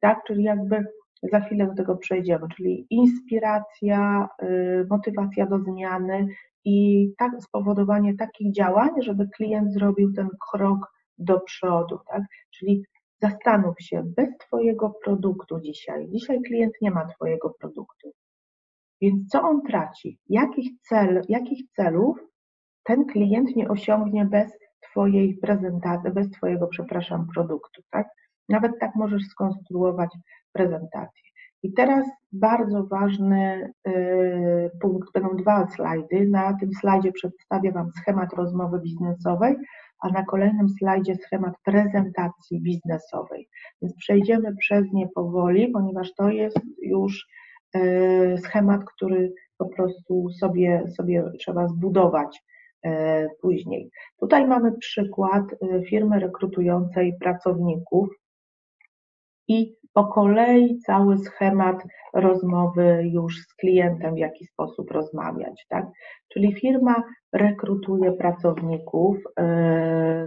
Tak, 0.00 0.24
czyli 0.26 0.42
jakby 0.42 0.84
za 1.32 1.40
chwilę 1.40 1.66
do 1.66 1.74
tego 1.74 1.96
przejdziemy, 1.96 2.46
czyli 2.56 2.86
inspiracja, 2.90 4.28
y, 4.42 4.86
motywacja 4.90 5.46
do 5.46 5.58
zmiany 5.58 6.26
i 6.64 7.08
tak, 7.18 7.32
spowodowanie 7.42 8.16
takich 8.16 8.54
działań, 8.54 8.90
żeby 9.00 9.28
klient 9.36 9.72
zrobił 9.72 10.12
ten 10.12 10.28
krok 10.50 10.92
do 11.18 11.40
przodu, 11.40 11.98
tak? 12.08 12.22
Czyli 12.50 12.84
zastanów 13.22 13.74
się, 13.80 14.02
bez 14.16 14.28
Twojego 14.38 14.94
produktu 15.04 15.60
dzisiaj, 15.60 16.08
dzisiaj 16.08 16.42
klient 16.42 16.74
nie 16.82 16.90
ma 16.90 17.06
Twojego 17.06 17.50
produktu, 17.60 18.12
więc 19.02 19.28
co 19.28 19.42
on 19.42 19.62
traci? 19.62 20.18
Jakich, 20.28 20.70
cel, 20.80 21.22
jakich 21.28 21.70
celów 21.76 22.18
ten 22.84 23.04
klient 23.04 23.56
nie 23.56 23.68
osiągnie 23.68 24.24
bez 24.24 24.52
Twojej 24.90 25.34
prezentacji, 25.34 26.10
bez 26.10 26.30
Twojego, 26.30 26.66
przepraszam, 26.66 27.26
produktu, 27.34 27.82
tak? 27.90 28.08
Nawet 28.48 28.72
tak 28.80 28.94
możesz 28.94 29.22
skonstruować 29.22 30.10
prezentację. 30.52 31.22
I 31.62 31.72
teraz 31.72 32.06
bardzo 32.32 32.84
ważny 32.84 33.72
y, 33.88 34.70
punkt, 34.80 35.12
będą 35.14 35.36
dwa 35.36 35.66
slajdy. 35.66 36.26
Na 36.26 36.56
tym 36.60 36.72
slajdzie 36.72 37.12
przedstawię 37.12 37.72
Wam 37.72 37.90
schemat 37.92 38.32
rozmowy 38.32 38.80
biznesowej, 38.80 39.56
a 40.00 40.08
na 40.08 40.24
kolejnym 40.24 40.68
slajdzie 40.68 41.14
schemat 41.14 41.54
prezentacji 41.64 42.60
biznesowej. 42.60 43.48
Więc 43.82 43.94
przejdziemy 43.96 44.56
przez 44.56 44.92
nie 44.92 45.08
powoli, 45.08 45.68
ponieważ 45.68 46.14
to 46.14 46.28
jest 46.28 46.60
już 46.82 47.26
schemat, 48.38 48.84
który 48.84 49.32
po 49.58 49.68
prostu 49.68 50.30
sobie, 50.30 50.84
sobie 50.96 51.24
trzeba 51.38 51.68
zbudować 51.68 52.42
e, 52.84 53.28
później. 53.40 53.90
Tutaj 54.20 54.46
mamy 54.46 54.72
przykład 54.72 55.44
e, 55.52 55.82
firmy 55.82 56.20
rekrutującej 56.20 57.14
pracowników 57.20 58.08
i 59.48 59.76
po 59.92 60.04
kolei 60.04 60.78
cały 60.78 61.18
schemat 61.18 61.76
rozmowy 62.14 63.02
już 63.12 63.38
z 63.38 63.54
klientem, 63.54 64.14
w 64.14 64.18
jaki 64.18 64.46
sposób 64.46 64.90
rozmawiać, 64.90 65.66
tak? 65.68 65.86
Czyli 66.32 66.54
firma 66.54 67.02
rekrutuje 67.32 68.12
pracowników 68.12 69.16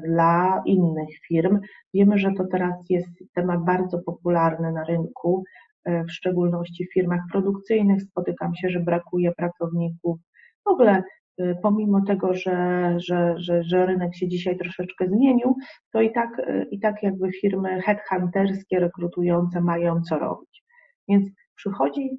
dla 0.04 0.62
innych 0.66 1.10
firm. 1.28 1.60
Wiemy, 1.94 2.18
że 2.18 2.32
to 2.38 2.44
teraz 2.52 2.74
jest 2.90 3.10
temat 3.34 3.64
bardzo 3.64 4.00
popularny 4.00 4.72
na 4.72 4.84
rynku. 4.84 5.44
E, 5.86 6.04
w 6.04 6.12
szczególności 6.12 6.86
w 6.86 6.94
firmach 6.94 7.22
produkcyjnych. 7.32 8.02
Spotykam 8.02 8.56
się, 8.56 8.70
że 8.70 8.80
brakuje 8.80 9.32
pracowników. 9.32 10.18
W 10.66 10.70
ogóle 10.70 11.04
e, 11.38 11.56
pomimo 11.56 12.02
tego, 12.08 12.34
że, 12.34 12.94
że, 12.98 13.36
że, 13.38 13.64
że 13.64 13.86
rynek 13.86 14.16
się 14.16 14.28
dzisiaj 14.28 14.58
troszeczkę 14.58 15.08
zmienił, 15.08 15.56
to 15.92 16.02
i 16.02 16.12
tak, 16.12 16.40
e, 16.40 16.66
i 16.72 16.80
tak 16.80 17.04
jakby 17.04 17.32
firmy 17.32 17.82
headhunterskie, 17.82 18.80
rekrutujące 18.80 19.62
mają 19.62 20.02
co 20.02 20.20
robić. 20.20 20.64
Więc 21.08 21.30
przychodzi, 21.56 22.10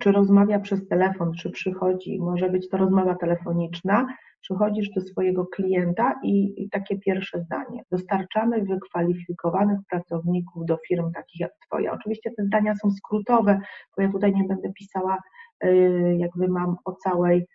czy 0.00 0.12
rozmawia 0.12 0.60
przez 0.60 0.88
telefon, 0.88 1.32
czy 1.32 1.50
przychodzi, 1.50 2.18
może 2.20 2.50
być 2.50 2.68
to 2.68 2.76
rozmowa 2.76 3.14
telefoniczna, 3.14 4.06
przychodzisz 4.40 4.90
do 4.90 5.00
swojego 5.00 5.46
klienta 5.46 6.14
i, 6.24 6.62
i, 6.62 6.70
takie 6.70 6.98
pierwsze 6.98 7.40
zdanie. 7.40 7.82
Dostarczamy 7.90 8.62
wykwalifikowanych 8.62 9.78
pracowników 9.90 10.66
do 10.66 10.78
firm 10.88 11.12
takich 11.12 11.40
jak 11.40 11.52
Twoja. 11.66 11.92
Oczywiście 11.92 12.30
te 12.36 12.44
zdania 12.44 12.74
są 12.74 12.90
skrótowe, 12.90 13.60
bo 13.96 14.02
ja 14.02 14.12
tutaj 14.12 14.32
nie 14.32 14.44
będę 14.44 14.72
pisała, 14.72 15.18
y, 15.64 16.16
jakby 16.18 16.48
mam 16.48 16.76
o 16.84 16.92
całej 16.92 17.46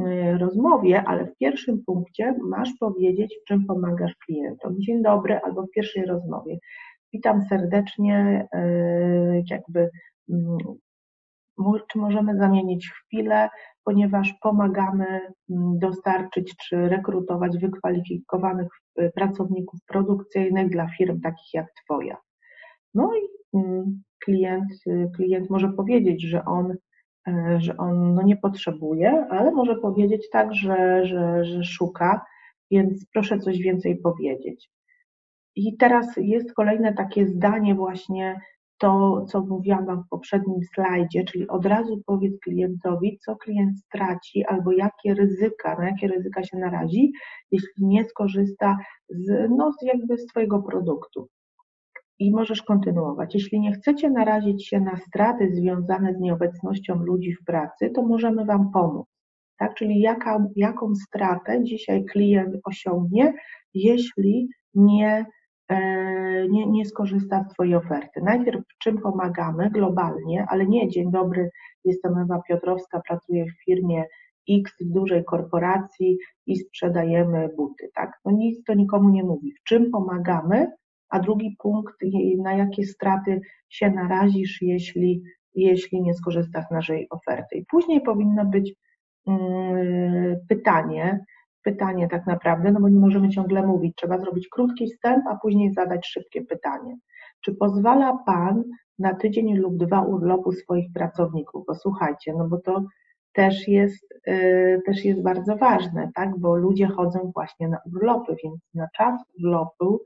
y, 0.00 0.38
rozmowie, 0.38 1.02
ale 1.06 1.26
w 1.26 1.36
pierwszym 1.36 1.84
punkcie 1.86 2.34
masz 2.48 2.70
powiedzieć, 2.80 3.36
w 3.42 3.48
czym 3.48 3.66
pomagasz 3.66 4.14
klientom. 4.26 4.80
Dzień 4.80 5.02
dobry, 5.02 5.40
albo 5.44 5.62
w 5.62 5.70
pierwszej 5.70 6.06
rozmowie. 6.06 6.58
Witam 7.12 7.42
serdecznie, 7.42 8.46
y, 8.54 9.42
jakby 9.50 9.90
mm, 10.30 10.58
czy 11.92 11.98
możemy 11.98 12.36
zamienić 12.36 12.90
chwilę, 12.90 13.48
ponieważ 13.90 14.34
pomagamy 14.42 15.06
mm, 15.06 15.78
dostarczyć 15.78 16.54
czy 16.56 16.88
rekrutować 16.88 17.58
wykwalifikowanych 17.58 18.68
y, 19.00 19.10
pracowników 19.14 19.80
produkcyjnych 19.86 20.70
dla 20.70 20.88
firm 20.88 21.20
takich 21.20 21.54
jak 21.54 21.66
Twoja. 21.84 22.16
No 22.94 23.10
i 23.14 23.56
mm, 23.58 24.02
klient, 24.24 24.72
y, 24.86 25.10
klient 25.16 25.50
może 25.50 25.68
powiedzieć, 25.68 26.22
że 26.22 26.44
on, 26.44 26.70
y, 27.28 27.32
że 27.58 27.76
on 27.76 28.14
no 28.14 28.22
nie 28.22 28.36
potrzebuje, 28.36 29.26
ale 29.30 29.50
może 29.50 29.76
powiedzieć 29.76 30.30
tak, 30.32 30.54
że, 30.54 31.06
że, 31.06 31.44
że 31.44 31.64
szuka, 31.64 32.24
więc 32.70 33.06
proszę 33.12 33.38
coś 33.38 33.58
więcej 33.58 33.96
powiedzieć. 33.96 34.70
I 35.56 35.76
teraz 35.76 36.16
jest 36.16 36.54
kolejne 36.54 36.94
takie 36.94 37.26
zdanie 37.26 37.74
właśnie 37.74 38.40
to, 38.80 39.24
co 39.28 39.40
mówiłam 39.40 39.86
Wam 39.86 40.02
w 40.02 40.08
poprzednim 40.08 40.60
slajdzie, 40.74 41.24
czyli 41.24 41.48
od 41.48 41.66
razu 41.66 42.02
powiedz 42.06 42.40
klientowi, 42.40 43.18
co 43.18 43.36
klient 43.36 43.78
straci 43.78 44.44
albo 44.44 44.72
jakie 44.72 45.14
ryzyka, 45.14 45.76
na 45.78 45.86
jakie 45.86 46.08
ryzyka 46.08 46.44
się 46.44 46.58
narazi, 46.58 47.12
jeśli 47.50 47.86
nie 47.86 48.04
skorzysta 48.04 48.76
z, 49.08 49.50
no, 49.50 49.72
jakby 49.82 50.18
z 50.18 50.26
Twojego 50.26 50.62
produktu. 50.62 51.28
I 52.18 52.30
możesz 52.30 52.62
kontynuować. 52.62 53.34
Jeśli 53.34 53.60
nie 53.60 53.72
chcecie 53.72 54.10
narazić 54.10 54.68
się 54.68 54.80
na 54.80 54.96
straty 54.96 55.54
związane 55.54 56.14
z 56.14 56.20
nieobecnością 56.20 56.94
ludzi 56.94 57.32
w 57.32 57.44
pracy, 57.44 57.90
to 57.90 58.02
możemy 58.02 58.44
Wam 58.44 58.70
pomóc. 58.72 59.06
Tak? 59.58 59.74
Czyli 59.74 60.00
jaka, 60.00 60.46
jaką 60.56 60.94
stratę 60.94 61.64
dzisiaj 61.64 62.04
klient 62.04 62.56
osiągnie, 62.64 63.34
jeśli 63.74 64.48
nie 64.74 65.26
nie, 66.50 66.66
nie 66.66 66.84
skorzysta 66.84 67.44
z 67.44 67.52
Twojej 67.52 67.74
oferty. 67.74 68.20
Najpierw 68.22 68.62
czym 68.82 68.98
pomagamy 68.98 69.70
globalnie, 69.70 70.46
ale 70.48 70.66
nie 70.66 70.88
dzień 70.88 71.10
dobry, 71.10 71.50
jestem 71.84 72.18
Ewa 72.18 72.42
Piotrowska, 72.48 73.00
pracuję 73.08 73.44
w 73.44 73.64
firmie 73.64 74.04
X 74.50 74.72
w 74.80 74.92
dużej 74.92 75.24
korporacji 75.24 76.18
i 76.46 76.56
sprzedajemy 76.56 77.48
buty, 77.56 77.90
tak? 77.94 78.12
No 78.24 78.32
nic 78.32 78.64
to 78.64 78.74
nikomu 78.74 79.08
nie 79.08 79.24
mówi. 79.24 79.52
W 79.52 79.68
czym 79.68 79.90
pomagamy? 79.90 80.66
A 81.08 81.20
drugi 81.20 81.56
punkt, 81.58 81.94
na 82.38 82.54
jakie 82.54 82.84
straty 82.84 83.40
się 83.68 83.90
narazisz, 83.90 84.62
jeśli, 84.62 85.22
jeśli 85.54 86.02
nie 86.02 86.14
skorzystasz 86.14 86.64
z 86.66 86.70
naszej 86.70 87.06
oferty. 87.10 87.56
I 87.56 87.64
później 87.70 88.00
powinno 88.00 88.44
być 88.44 88.74
mm, 89.26 90.36
pytanie, 90.48 91.24
pytanie 91.62 92.08
tak 92.08 92.26
naprawdę, 92.26 92.72
no 92.72 92.80
bo 92.80 92.88
nie 92.88 93.00
możemy 93.00 93.28
ciągle 93.28 93.66
mówić, 93.66 93.96
trzeba 93.96 94.18
zrobić 94.18 94.48
krótki 94.48 94.86
wstęp, 94.86 95.24
a 95.26 95.36
później 95.36 95.72
zadać 95.72 96.06
szybkie 96.06 96.44
pytanie. 96.44 96.96
Czy 97.44 97.54
pozwala 97.54 98.18
Pan 98.26 98.64
na 98.98 99.14
tydzień 99.14 99.56
lub 99.56 99.76
dwa 99.76 100.02
urlopu 100.02 100.52
swoich 100.52 100.92
pracowników? 100.94 101.64
Bo 101.66 101.74
słuchajcie, 101.74 102.34
no 102.38 102.48
bo 102.48 102.58
to 102.58 102.84
też 103.32 103.68
jest, 103.68 104.14
yy, 104.26 104.82
też 104.86 105.04
jest 105.04 105.22
bardzo 105.22 105.56
ważne, 105.56 106.10
tak? 106.14 106.38
Bo 106.38 106.56
ludzie 106.56 106.86
chodzą 106.86 107.30
właśnie 107.34 107.68
na 107.68 107.78
urlopy, 107.92 108.36
więc 108.44 108.60
na 108.74 108.88
czas 108.96 109.20
urlopu, 109.38 110.00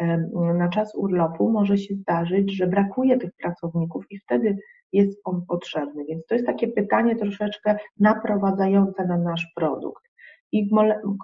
yy, 0.00 0.54
na 0.54 0.68
czas 0.68 0.94
urlopu 0.94 1.50
może 1.50 1.78
się 1.78 1.94
zdarzyć, 1.94 2.56
że 2.56 2.66
brakuje 2.66 3.18
tych 3.18 3.30
pracowników 3.42 4.04
i 4.10 4.18
wtedy 4.18 4.56
jest 4.92 5.20
on 5.24 5.42
potrzebny. 5.48 6.04
Więc 6.04 6.26
to 6.26 6.34
jest 6.34 6.46
takie 6.46 6.68
pytanie 6.68 7.16
troszeczkę 7.16 7.78
naprowadzające 8.00 9.06
na 9.06 9.18
nasz 9.18 9.52
produkt. 9.56 10.04
I 10.52 10.70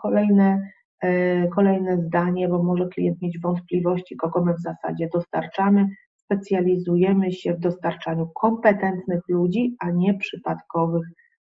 kolejne, 0.02 0.72
e, 1.02 1.48
kolejne 1.48 1.96
zdanie, 1.96 2.48
bo 2.48 2.62
może 2.62 2.88
klient 2.88 3.22
mieć 3.22 3.40
wątpliwości, 3.40 4.16
kogo 4.16 4.44
my 4.44 4.54
w 4.54 4.61
zasadzie 4.61 5.08
dostarczamy. 5.12 5.88
Specjalizujemy 6.16 7.32
się 7.32 7.54
w 7.54 7.58
dostarczaniu 7.58 8.30
kompetentnych 8.35 9.22
ludzi, 9.28 9.76
a 9.80 9.90
nie 9.90 10.14
przypadkowych 10.14 11.06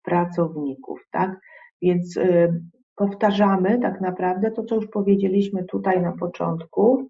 pracowników, 0.02 1.00
tak? 1.10 1.40
Więc 1.82 2.16
e, 2.16 2.52
powtarzamy 2.96 3.78
tak 3.78 4.00
naprawdę 4.00 4.50
to, 4.50 4.64
co 4.64 4.74
już 4.74 4.86
powiedzieliśmy 4.86 5.64
tutaj 5.64 6.02
na 6.02 6.12
początku, 6.12 7.08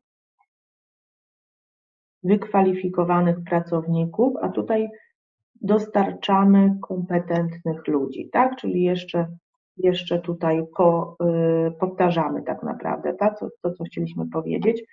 wykwalifikowanych 2.23 3.37
pracowników, 3.45 4.35
a 4.43 4.49
tutaj 4.49 4.89
dostarczamy 5.61 6.79
kompetentnych 6.83 7.89
ludzi, 7.89 8.29
tak? 8.33 8.57
Czyli 8.57 8.83
jeszcze 8.83 9.29
jeszcze 9.79 10.19
tutaj 10.19 10.63
po, 10.77 11.17
y, 11.69 11.71
powtarzamy 11.81 12.43
tak 12.43 12.63
naprawdę 12.63 13.15
tak? 13.15 13.39
To, 13.39 13.49
to, 13.63 13.73
co 13.73 13.85
chcieliśmy 13.85 14.29
powiedzieć. 14.31 14.85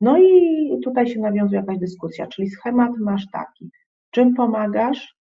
No 0.00 0.18
i 0.18 0.80
tutaj 0.84 1.06
się 1.06 1.20
nawiązuje 1.20 1.60
jakaś 1.60 1.78
dyskusja, 1.78 2.26
czyli 2.26 2.50
schemat 2.50 2.92
masz 2.98 3.30
taki, 3.32 3.70
czym 4.10 4.34
pomagasz, 4.34 5.16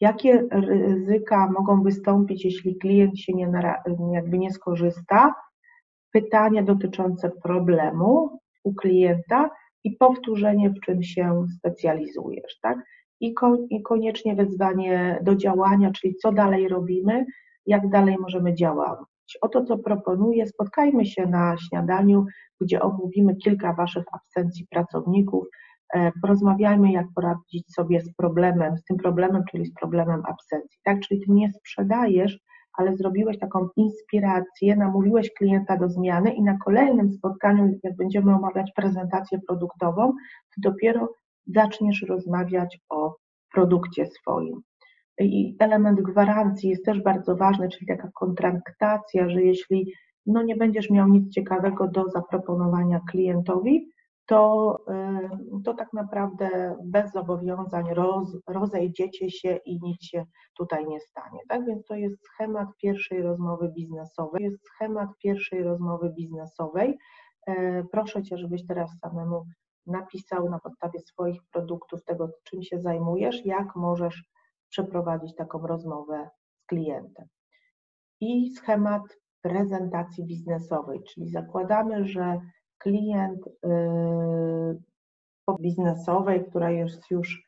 jakie 0.00 0.44
ryzyka 0.50 1.50
mogą 1.50 1.82
wystąpić, 1.82 2.44
jeśli 2.44 2.76
klient 2.76 3.18
się 3.18 3.32
nie, 3.32 3.50
jakby 4.12 4.38
nie 4.38 4.50
skorzysta, 4.50 5.34
pytania 6.12 6.62
dotyczące 6.62 7.30
problemu 7.42 8.38
u 8.64 8.74
klienta 8.74 9.50
i 9.84 9.96
powtórzenie, 9.96 10.70
w 10.70 10.80
czym 10.80 11.02
się 11.02 11.46
specjalizujesz, 11.58 12.58
tak? 12.62 12.78
I, 13.20 13.34
ko, 13.34 13.56
i 13.70 13.82
koniecznie 13.82 14.34
wezwanie 14.34 15.18
do 15.22 15.36
działania, 15.36 15.90
czyli 15.90 16.14
co 16.14 16.32
dalej 16.32 16.68
robimy, 16.68 17.26
jak 17.68 17.88
dalej 17.88 18.16
możemy 18.20 18.54
działać. 18.54 18.98
Oto 19.40 19.64
co 19.64 19.78
proponuję, 19.78 20.46
spotkajmy 20.46 21.06
się 21.06 21.26
na 21.26 21.56
śniadaniu, 21.58 22.24
gdzie 22.60 22.80
omówimy 22.82 23.36
kilka 23.36 23.72
Waszych 23.72 24.04
absencji 24.12 24.66
pracowników, 24.70 25.46
e, 25.94 26.12
porozmawiajmy, 26.22 26.92
jak 26.92 27.06
poradzić 27.14 27.74
sobie 27.74 28.00
z 28.00 28.14
problemem, 28.14 28.76
z 28.76 28.84
tym 28.84 28.96
problemem, 28.96 29.42
czyli 29.50 29.66
z 29.66 29.74
problemem 29.74 30.22
absencji. 30.26 30.78
Tak, 30.84 31.00
czyli 31.00 31.20
Ty 31.20 31.32
nie 31.32 31.52
sprzedajesz, 31.52 32.38
ale 32.72 32.96
zrobiłeś 32.96 33.38
taką 33.38 33.68
inspirację, 33.76 34.76
namówiłeś 34.76 35.32
klienta 35.32 35.76
do 35.76 35.88
zmiany 35.88 36.32
i 36.32 36.42
na 36.42 36.58
kolejnym 36.64 37.12
spotkaniu, 37.12 37.78
jak 37.82 37.96
będziemy 37.96 38.34
omawiać 38.34 38.72
prezentację 38.76 39.38
produktową, 39.48 40.12
Ty 40.54 40.60
dopiero 40.60 41.08
zaczniesz 41.46 42.04
rozmawiać 42.08 42.80
o 42.88 43.16
produkcie 43.52 44.06
swoim. 44.06 44.62
I 45.20 45.56
element 45.58 46.00
gwarancji 46.00 46.70
jest 46.70 46.84
też 46.84 47.02
bardzo 47.02 47.36
ważny, 47.36 47.68
czyli 47.68 47.86
taka 47.86 48.10
kontraktacja, 48.14 49.28
że 49.28 49.42
jeśli 49.42 49.92
no 50.26 50.42
nie 50.42 50.56
będziesz 50.56 50.90
miał 50.90 51.08
nic 51.08 51.34
ciekawego 51.34 51.88
do 51.88 52.08
zaproponowania 52.08 53.00
klientowi, 53.10 53.88
to, 54.26 54.78
y, 55.58 55.62
to 55.64 55.74
tak 55.74 55.92
naprawdę 55.92 56.76
bez 56.84 57.12
zobowiązań 57.12 57.94
roz, 57.94 58.36
rozejdziecie 58.46 59.30
się 59.30 59.58
i 59.66 59.78
nic 59.82 60.04
się 60.04 60.24
tutaj 60.58 60.86
nie 60.86 61.00
stanie. 61.00 61.40
Tak 61.48 61.66
więc 61.66 61.84
to 61.84 61.94
jest 61.94 62.24
schemat 62.24 62.68
pierwszej 62.82 63.22
rozmowy 63.22 63.72
biznesowej. 63.76 64.44
Jest 64.44 64.66
schemat 64.66 65.08
pierwszej 65.22 65.62
rozmowy 65.62 66.12
biznesowej. 66.16 66.98
E, 67.46 67.84
proszę 67.92 68.22
Cię, 68.22 68.38
żebyś 68.38 68.66
teraz 68.66 68.90
samemu 69.00 69.44
napisał 69.86 70.50
na 70.50 70.58
podstawie 70.58 71.00
swoich 71.00 71.40
produktów 71.52 72.04
tego, 72.04 72.28
czym 72.44 72.62
się 72.62 72.80
zajmujesz, 72.80 73.46
jak 73.46 73.76
możesz 73.76 74.22
przeprowadzić 74.68 75.34
taką 75.34 75.66
rozmowę 75.66 76.28
z 76.62 76.66
klientem. 76.66 77.26
I 78.20 78.50
schemat 78.50 79.02
prezentacji 79.42 80.24
biznesowej, 80.24 81.02
czyli 81.02 81.28
zakładamy, 81.28 82.04
że 82.04 82.40
klient 82.78 83.40
yy, 83.64 85.56
biznesowej, 85.60 86.44
która 86.44 86.70
jest 86.70 87.10
już 87.10 87.46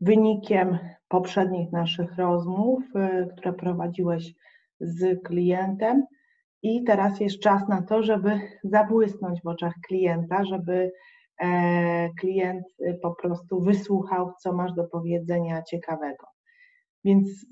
wynikiem 0.00 0.78
poprzednich 1.08 1.72
naszych 1.72 2.16
rozmów, 2.16 2.82
yy, 2.94 3.26
które 3.26 3.52
prowadziłeś 3.52 4.34
z 4.80 5.22
klientem. 5.22 6.06
I 6.62 6.84
teraz 6.84 7.20
jest 7.20 7.40
czas 7.40 7.68
na 7.68 7.82
to, 7.82 8.02
żeby 8.02 8.40
zabłysnąć 8.64 9.42
w 9.42 9.46
oczach 9.46 9.74
klienta, 9.88 10.44
żeby 10.44 10.92
e, 11.40 12.08
klient 12.20 12.64
po 13.02 13.14
prostu 13.14 13.60
wysłuchał, 13.60 14.32
co 14.40 14.52
masz 14.52 14.72
do 14.72 14.84
powiedzenia 14.84 15.62
ciekawego. 15.62 16.26
Więc 17.06 17.46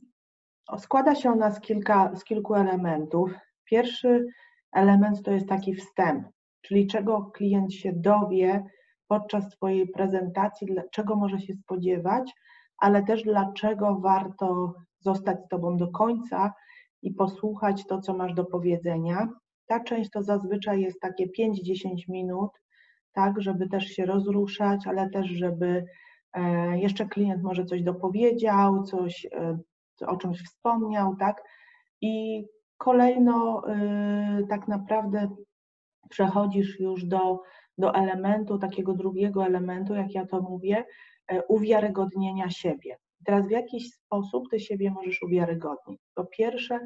składa 0.78 1.14
się 1.14 1.30
ona 1.30 1.50
z, 1.50 1.60
kilka, 1.60 2.16
z 2.16 2.24
kilku 2.24 2.54
elementów. 2.54 3.30
Pierwszy 3.64 4.26
element 4.72 5.22
to 5.22 5.30
jest 5.30 5.48
taki 5.48 5.74
wstęp, 5.74 6.28
czyli 6.62 6.86
czego 6.86 7.30
klient 7.34 7.72
się 7.72 7.92
dowie 7.92 8.64
podczas 9.08 9.48
Twojej 9.48 9.88
prezentacji, 9.88 10.68
czego 10.92 11.16
może 11.16 11.40
się 11.40 11.54
spodziewać, 11.54 12.32
ale 12.78 13.02
też 13.02 13.22
dlaczego 13.22 14.00
warto 14.00 14.74
zostać 15.00 15.44
z 15.44 15.48
Tobą 15.48 15.76
do 15.76 15.88
końca 15.88 16.52
i 17.02 17.14
posłuchać 17.14 17.86
to, 17.86 18.00
co 18.00 18.14
masz 18.14 18.34
do 18.34 18.44
powiedzenia. 18.44 19.28
Ta 19.66 19.80
część 19.80 20.10
to 20.10 20.22
zazwyczaj 20.22 20.80
jest 20.80 21.00
takie 21.00 21.26
5-10 21.26 21.50
minut, 22.08 22.50
tak, 23.12 23.42
żeby 23.42 23.68
też 23.68 23.84
się 23.84 24.06
rozruszać, 24.06 24.86
ale 24.86 25.10
też, 25.10 25.26
żeby 25.26 25.84
jeszcze 26.74 27.06
klient 27.06 27.42
może 27.42 27.64
coś 27.64 27.82
dopowiedział, 27.82 28.82
coś 28.82 29.26
e, 29.32 29.58
o 30.06 30.16
czymś 30.16 30.42
wspomniał, 30.42 31.16
tak? 31.16 31.42
I 32.00 32.44
kolejno 32.78 33.62
e, 33.68 34.42
tak 34.48 34.68
naprawdę 34.68 35.36
przechodzisz 36.10 36.80
już 36.80 37.04
do, 37.04 37.40
do 37.78 37.94
elementu, 37.94 38.58
takiego 38.58 38.94
drugiego 38.94 39.46
elementu, 39.46 39.94
jak 39.94 40.14
ja 40.14 40.26
to 40.26 40.40
mówię, 40.40 40.84
uwiarygodnienia 41.48 42.50
siebie. 42.50 42.96
Teraz 43.24 43.48
w 43.48 43.50
jakiś 43.50 43.90
sposób 43.90 44.44
ty 44.50 44.60
siebie 44.60 44.90
możesz 44.90 45.22
uwiarygodnić. 45.22 46.00
Po 46.14 46.24
pierwsze, 46.24 46.80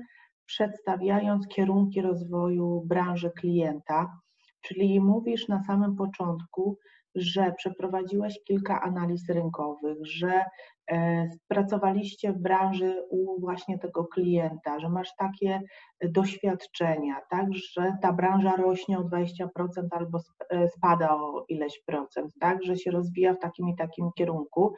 przedstawiając 0.46 1.48
kierunki 1.48 2.00
rozwoju 2.00 2.82
branży 2.86 3.30
klienta, 3.30 4.18
czyli 4.60 5.00
mówisz 5.00 5.48
na 5.48 5.64
samym 5.64 5.96
początku, 5.96 6.78
że 7.14 7.52
przeprowadziłeś 7.56 8.38
kilka 8.44 8.80
analiz 8.80 9.28
rynkowych, 9.28 9.98
że 10.02 10.44
e, 10.90 11.28
pracowaliście 11.48 12.32
w 12.32 12.38
branży 12.38 13.02
u 13.10 13.40
właśnie 13.40 13.78
tego 13.78 14.04
klienta, 14.04 14.80
że 14.80 14.88
masz 14.88 15.16
takie 15.18 15.60
doświadczenia, 16.04 17.20
tak, 17.30 17.46
że 17.54 17.92
ta 18.02 18.12
branża 18.12 18.56
rośnie 18.56 18.98
o 18.98 19.02
20% 19.02 19.46
albo 19.90 20.18
e, 20.50 20.68
spada 20.68 21.14
o 21.14 21.44
ileś 21.48 21.82
procent, 21.86 22.32
tak, 22.40 22.62
że 22.62 22.76
się 22.76 22.90
rozwija 22.90 23.34
w 23.34 23.38
takim 23.38 23.68
i 23.68 23.76
takim 23.76 24.10
kierunku. 24.16 24.74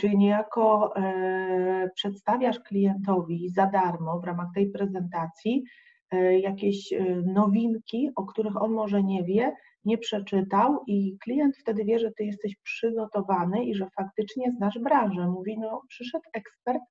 Czyli 0.00 0.18
niejako 0.18 0.96
e, 0.96 1.90
przedstawiasz 1.94 2.60
klientowi 2.60 3.48
za 3.48 3.66
darmo 3.66 4.20
w 4.20 4.24
ramach 4.24 4.48
tej 4.54 4.70
prezentacji 4.70 5.64
e, 5.64 5.87
jakieś 6.16 6.92
e, 6.92 7.22
nowinki, 7.26 8.10
o 8.16 8.24
których 8.24 8.62
on 8.62 8.72
może 8.72 9.02
nie 9.02 9.24
wie, 9.24 9.56
nie 9.84 9.98
przeczytał 9.98 10.84
i 10.86 11.18
klient 11.18 11.56
wtedy 11.56 11.84
wie, 11.84 11.98
że 11.98 12.12
ty 12.12 12.24
jesteś 12.24 12.56
przygotowany 12.62 13.64
i 13.64 13.74
że 13.74 13.88
faktycznie 13.96 14.52
znasz 14.52 14.78
branżę. 14.78 15.28
Mówi, 15.28 15.58
no 15.58 15.82
przyszedł 15.88 16.24
ekspert, 16.32 16.82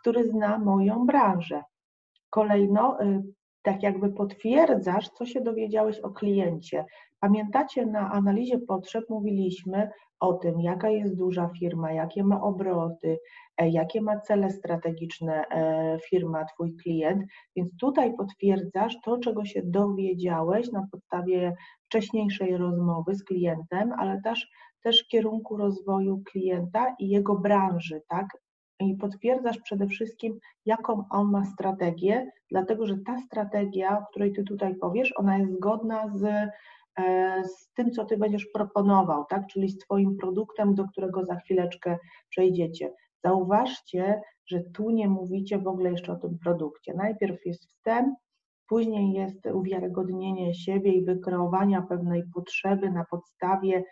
który 0.00 0.24
zna 0.24 0.58
moją 0.58 1.06
branżę. 1.06 1.62
Kolejno 2.30 3.02
y, 3.02 3.22
tak 3.62 3.82
jakby 3.82 4.12
potwierdzasz, 4.12 5.08
co 5.08 5.26
się 5.26 5.40
dowiedziałeś 5.40 6.00
o 6.00 6.10
kliencie. 6.10 6.84
Pamiętacie, 7.20 7.86
na 7.86 8.12
analizie 8.12 8.58
potrzeb 8.58 9.04
mówiliśmy 9.08 9.90
o 10.20 10.32
tym, 10.32 10.60
jaka 10.60 10.90
jest 10.90 11.16
duża 11.16 11.50
firma, 11.58 11.92
jakie 11.92 12.24
ma 12.24 12.40
obroty, 12.40 13.08
e, 13.08 13.18
jakie 13.66 14.00
ma 14.00 14.20
cele 14.20 14.50
strategiczne 14.50 15.48
e, 15.48 15.98
firma, 16.10 16.44
Twój 16.44 16.76
klient, 16.76 17.24
więc 17.56 17.76
tutaj 17.76 18.16
potwierdzasz 18.16 18.96
to, 19.04 19.18
czego 19.18 19.44
się 19.44 19.62
dowiedziałeś 19.64 20.72
na 20.72 20.86
podstawie 20.92 21.54
wcześniejszej 21.84 22.56
rozmowy 22.56 23.14
z 23.14 23.24
klientem, 23.24 23.92
ale 23.98 24.20
też, 24.24 24.48
też 24.82 25.08
kierunku 25.08 25.56
rozwoju 25.56 26.22
klienta 26.32 26.94
i 26.98 27.08
jego 27.08 27.34
branży, 27.34 28.02
tak? 28.08 28.26
I 28.80 28.94
potwierdzasz 28.94 29.58
przede 29.58 29.86
wszystkim, 29.86 30.38
jaką 30.66 31.04
on 31.10 31.30
ma 31.30 31.44
strategię, 31.44 32.30
dlatego 32.50 32.86
że 32.86 32.96
ta 33.06 33.18
strategia, 33.18 33.98
o 33.98 34.06
której 34.10 34.32
Ty 34.32 34.44
tutaj 34.44 34.74
powiesz, 34.74 35.12
ona 35.16 35.38
jest 35.38 35.52
zgodna 35.52 36.08
z 36.08 36.50
E, 36.98 37.42
z 37.44 37.72
tym, 37.74 37.90
co 37.90 38.04
Ty 38.04 38.16
będziesz 38.16 38.46
proponował, 38.46 39.24
tak? 39.24 39.46
czyli 39.46 39.68
z 39.68 39.78
Twoim 39.78 40.16
produktem, 40.16 40.74
do 40.74 40.84
którego 40.84 41.24
za 41.24 41.36
chwileczkę 41.36 41.98
przejdziecie. 42.28 42.92
Zauważcie, 43.24 44.20
że 44.46 44.60
tu 44.60 44.90
nie 44.90 45.08
mówicie 45.08 45.58
w 45.58 45.68
ogóle 45.68 45.90
jeszcze 45.90 46.12
o 46.12 46.16
tym 46.16 46.38
produkcie. 46.38 46.94
Najpierw 46.94 47.46
jest 47.46 47.66
wstęp, 47.66 48.18
później 48.68 49.12
jest 49.12 49.46
uwiarygodnienie 49.46 50.54
siebie 50.54 50.92
i 50.92 51.04
wykreowania 51.04 51.82
pewnej 51.82 52.22
potrzeby 52.34 52.90
na 52.90 53.04
podstawie 53.10 53.84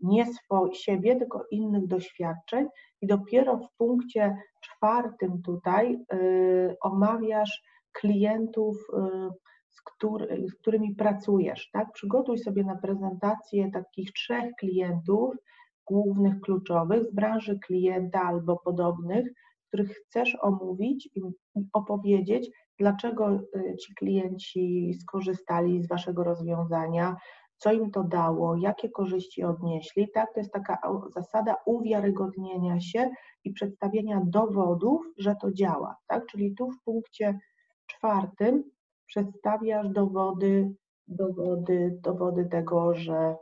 nie 0.00 0.26
swojego 0.26 0.74
siebie, 0.74 1.16
tylko 1.16 1.46
innych 1.50 1.86
doświadczeń 1.86 2.66
i 3.00 3.06
dopiero 3.06 3.56
w 3.56 3.76
punkcie 3.76 4.36
czwartym 4.60 5.42
tutaj 5.42 5.98
y, 6.14 6.76
omawiasz 6.80 7.62
klientów, 7.92 8.76
y, 8.76 9.52
z, 9.68 9.82
który, 9.82 10.48
z 10.48 10.54
którymi 10.54 10.94
pracujesz. 10.94 11.70
Tak? 11.72 11.92
Przygotuj 11.92 12.38
sobie 12.38 12.64
na 12.64 12.76
prezentację 12.76 13.70
takich 13.70 14.12
trzech 14.12 14.52
klientów, 14.58 15.34
głównych, 15.86 16.40
kluczowych 16.40 17.04
z 17.04 17.14
branży 17.14 17.58
klienta 17.66 18.22
albo 18.22 18.56
podobnych, 18.56 19.26
których 19.68 19.90
chcesz 19.90 20.36
omówić 20.40 21.08
i 21.14 21.20
opowiedzieć, 21.72 22.50
dlaczego 22.78 23.30
y, 23.30 23.76
ci 23.76 23.94
klienci 23.94 24.94
skorzystali 25.00 25.82
z 25.82 25.88
Waszego 25.88 26.24
rozwiązania, 26.24 27.16
co 27.62 27.72
im 27.72 27.90
to 27.90 28.04
dało, 28.04 28.56
jakie 28.56 28.90
korzyści 28.90 29.44
odnieśli. 29.44 30.08
Tak, 30.14 30.34
to 30.34 30.40
jest 30.40 30.52
taka 30.52 30.78
zasada 31.14 31.56
uwiarygodnienia 31.66 32.80
się 32.80 33.10
i 33.44 33.52
przedstawienia 33.52 34.20
dowodów, 34.24 35.06
że 35.18 35.36
to 35.40 35.52
działa. 35.52 35.96
Tak? 36.06 36.26
Czyli 36.26 36.54
tu 36.54 36.70
w 36.70 36.82
punkcie 36.84 37.38
czwartym 37.86 38.64
przedstawiasz 39.06 39.88
dowody, 39.88 40.74
dowody, 41.08 41.98
dowody 42.00 42.44
tego, 42.44 42.94
że, 42.94 43.36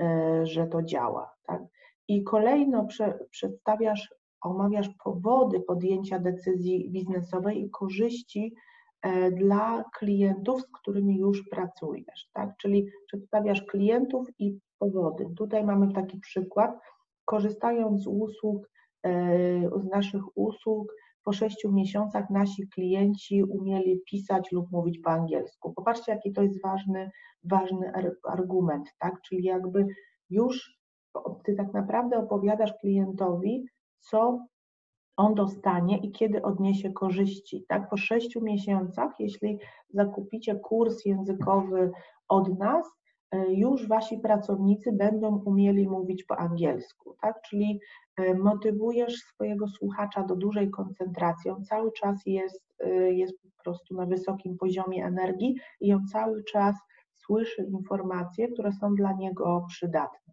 e, 0.00 0.40
że 0.46 0.66
to 0.66 0.82
działa. 0.82 1.34
Tak? 1.46 1.62
I 2.08 2.24
kolejno 2.24 2.84
prze, 2.84 3.18
przedstawiasz, 3.30 4.14
omawiasz 4.40 4.88
powody 5.04 5.60
podjęcia 5.60 6.18
decyzji 6.18 6.90
biznesowej 6.90 7.62
i 7.62 7.70
korzyści 7.70 8.54
e, 9.02 9.30
dla 9.30 9.84
klientów, 9.98 10.60
z 10.60 10.66
którymi 10.80 11.18
już 11.18 11.48
pracujesz. 11.48 12.28
Tak? 12.32 12.56
Czyli 12.56 12.86
przedstawiasz 13.06 13.62
klientów 13.62 14.28
i 14.38 14.58
powody. 14.78 15.26
Tutaj 15.36 15.64
mamy 15.64 15.92
taki 15.92 16.18
przykład. 16.18 16.78
Korzystając 17.24 18.02
z 18.02 18.06
usług, 18.06 18.70
e, 19.02 19.10
z 19.80 19.84
naszych 19.84 20.36
usług, 20.38 20.92
po 21.26 21.32
sześciu 21.32 21.72
miesiącach 21.72 22.30
nasi 22.30 22.68
klienci 22.68 23.44
umieli 23.44 24.00
pisać 24.10 24.52
lub 24.52 24.70
mówić 24.72 24.98
po 24.98 25.10
angielsku. 25.10 25.72
Popatrzcie, 25.72 26.12
jaki 26.12 26.32
to 26.32 26.42
jest 26.42 26.62
ważny, 26.62 27.10
ważny 27.44 27.92
argument, 28.28 28.88
tak? 28.98 29.20
Czyli 29.22 29.44
jakby 29.44 29.86
już 30.30 30.78
ty 31.44 31.54
tak 31.54 31.72
naprawdę 31.72 32.18
opowiadasz 32.18 32.72
klientowi, 32.80 33.66
co 34.00 34.46
on 35.16 35.34
dostanie 35.34 35.98
i 35.98 36.12
kiedy 36.12 36.42
odniesie 36.42 36.92
korzyści. 36.92 37.64
Tak? 37.68 37.90
Po 37.90 37.96
sześciu 37.96 38.40
miesiącach, 38.40 39.12
jeśli 39.18 39.58
zakupicie 39.88 40.54
kurs 40.54 41.04
językowy 41.04 41.90
od 42.28 42.58
nas, 42.58 42.86
e, 43.30 43.52
już 43.52 43.88
wasi 43.88 44.18
pracownicy 44.18 44.92
będą 44.92 45.42
umieli 45.44 45.88
mówić 45.88 46.24
po 46.24 46.38
angielsku. 46.38 47.16
Tak? 47.20 47.42
Czyli 47.42 47.80
E, 48.16 48.34
motywujesz 48.34 49.14
swojego 49.14 49.68
słuchacza 49.68 50.22
do 50.22 50.36
dużej 50.36 50.70
koncentracji, 50.70 51.50
on 51.50 51.64
cały 51.64 51.92
czas 51.92 52.26
jest, 52.26 52.74
e, 52.80 53.12
jest 53.12 53.42
po 53.42 53.62
prostu 53.64 53.94
na 53.94 54.06
wysokim 54.06 54.58
poziomie 54.58 55.06
energii 55.06 55.56
i 55.80 55.92
on 55.92 56.06
cały 56.06 56.44
czas 56.44 56.76
słyszy 57.14 57.62
informacje, 57.62 58.48
które 58.48 58.72
są 58.72 58.94
dla 58.94 59.12
niego 59.12 59.64
przydatne. 59.68 60.32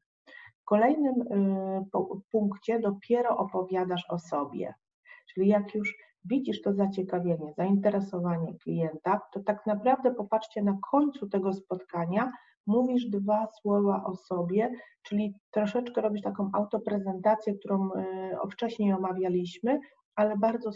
Kolejnym 0.66 1.22
e, 1.22 1.86
punkcie 2.32 2.80
dopiero 2.80 3.38
opowiadasz 3.38 4.06
o 4.10 4.20
sobie, 4.20 4.74
czyli 5.34 5.48
jak 5.48 5.76
już 5.76 5.96
widzisz 6.26 6.62
to 6.62 6.74
zaciekawienie, 6.74 7.54
zainteresowanie 7.58 8.54
klienta, 8.64 9.22
to 9.34 9.40
tak 9.40 9.66
naprawdę 9.66 10.14
popatrzcie 10.14 10.64
na 10.64 10.78
końcu 10.92 11.30
tego 11.30 11.54
spotkania, 11.54 12.32
mówisz 12.68 13.06
dwa 13.06 13.48
słowa 13.62 14.04
o 14.04 14.16
sobie, 14.16 14.72
czyli 15.04 15.36
troszeczkę 15.52 16.02
robisz 16.02 16.22
taką 16.22 16.50
autoprezentację, 16.54 17.54
którą 17.54 17.94
e, 17.94 18.38
wcześniej 18.52 18.94
omawialiśmy, 18.94 19.80
ale 20.16 20.38
bardzo 20.38 20.72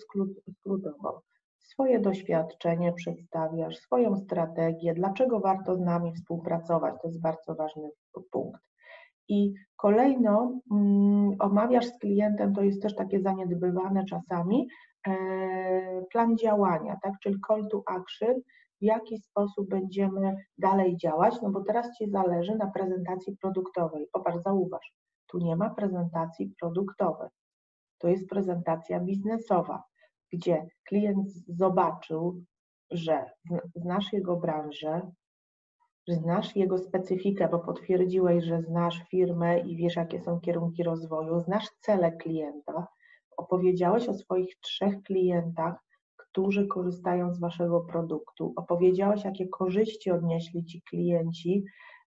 skrótowo. 0.51 1.21
Swoje 1.59 1.99
doświadczenie 1.99 2.93
przedstawiasz, 2.93 3.77
swoją 3.77 4.15
strategię, 4.15 4.93
dlaczego 4.93 5.39
warto 5.39 5.75
z 5.75 5.79
nami 5.79 6.13
współpracować, 6.13 6.95
to 7.01 7.07
jest 7.07 7.21
bardzo 7.21 7.55
ważny 7.55 7.89
punkt. 8.31 8.61
I 9.29 9.53
kolejno 9.75 10.61
um, 10.69 11.35
omawiasz 11.39 11.85
z 11.85 11.97
klientem, 11.97 12.53
to 12.53 12.61
jest 12.61 12.81
też 12.81 12.95
takie 12.95 13.21
zaniedbywane 13.21 14.05
czasami, 14.05 14.67
e, 15.07 16.05
plan 16.11 16.37
działania, 16.37 16.97
tak, 17.03 17.13
czyli 17.23 17.35
call 17.47 17.67
to 17.67 17.83
action, 17.85 18.35
w 18.81 18.83
jaki 18.83 19.17
sposób 19.17 19.69
będziemy 19.69 20.35
dalej 20.57 20.97
działać, 20.97 21.41
no 21.41 21.49
bo 21.49 21.63
teraz 21.63 21.97
Ci 21.97 22.09
zależy 22.09 22.55
na 22.55 22.67
prezentacji 22.67 23.37
produktowej. 23.37 24.07
Popatrz, 24.11 24.37
zauważ, 24.43 24.93
tu 25.27 25.37
nie 25.37 25.55
ma 25.55 25.69
prezentacji 25.69 26.53
produktowej. 26.59 27.29
To 27.97 28.07
jest 28.07 28.29
prezentacja 28.29 28.99
biznesowa, 28.99 29.83
gdzie 30.31 30.65
klient 30.83 31.31
zobaczył, 31.47 32.43
że 32.91 33.25
znasz 33.75 34.13
jego 34.13 34.35
branżę, 34.35 35.11
znasz 36.07 36.55
jego 36.55 36.77
specyfikę, 36.77 37.47
bo 37.51 37.59
potwierdziłeś, 37.59 38.43
że 38.43 38.61
znasz 38.61 39.03
firmę 39.11 39.59
i 39.59 39.75
wiesz, 39.75 39.95
jakie 39.95 40.19
są 40.19 40.39
kierunki 40.39 40.83
rozwoju, 40.83 41.39
znasz 41.39 41.67
cele 41.79 42.11
klienta, 42.11 42.87
opowiedziałeś 43.37 44.09
o 44.09 44.13
swoich 44.13 44.59
trzech 44.59 45.01
klientach, 45.03 45.75
którzy 46.15 46.67
korzystają 46.67 47.33
z 47.33 47.39
Waszego 47.39 47.81
produktu. 47.81 48.53
Opowiedziałeś, 48.55 49.23
jakie 49.23 49.47
korzyści 49.47 50.11
odnieśli 50.11 50.65
Ci 50.65 50.81
klienci 50.81 51.63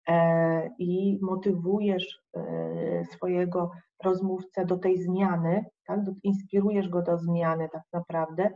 e, 0.09 0.71
i 0.79 1.19
motywujesz 1.23 2.21
e, 2.37 3.05
swojego 3.05 3.71
rozmówcę 4.05 4.65
do 4.65 4.79
tej 4.79 5.03
zmiany, 5.03 5.65
tak? 5.87 6.01
inspirujesz 6.23 6.89
go 6.89 7.03
do 7.03 7.19
zmiany 7.19 7.69
tak 7.73 7.83
naprawdę. 7.93 8.51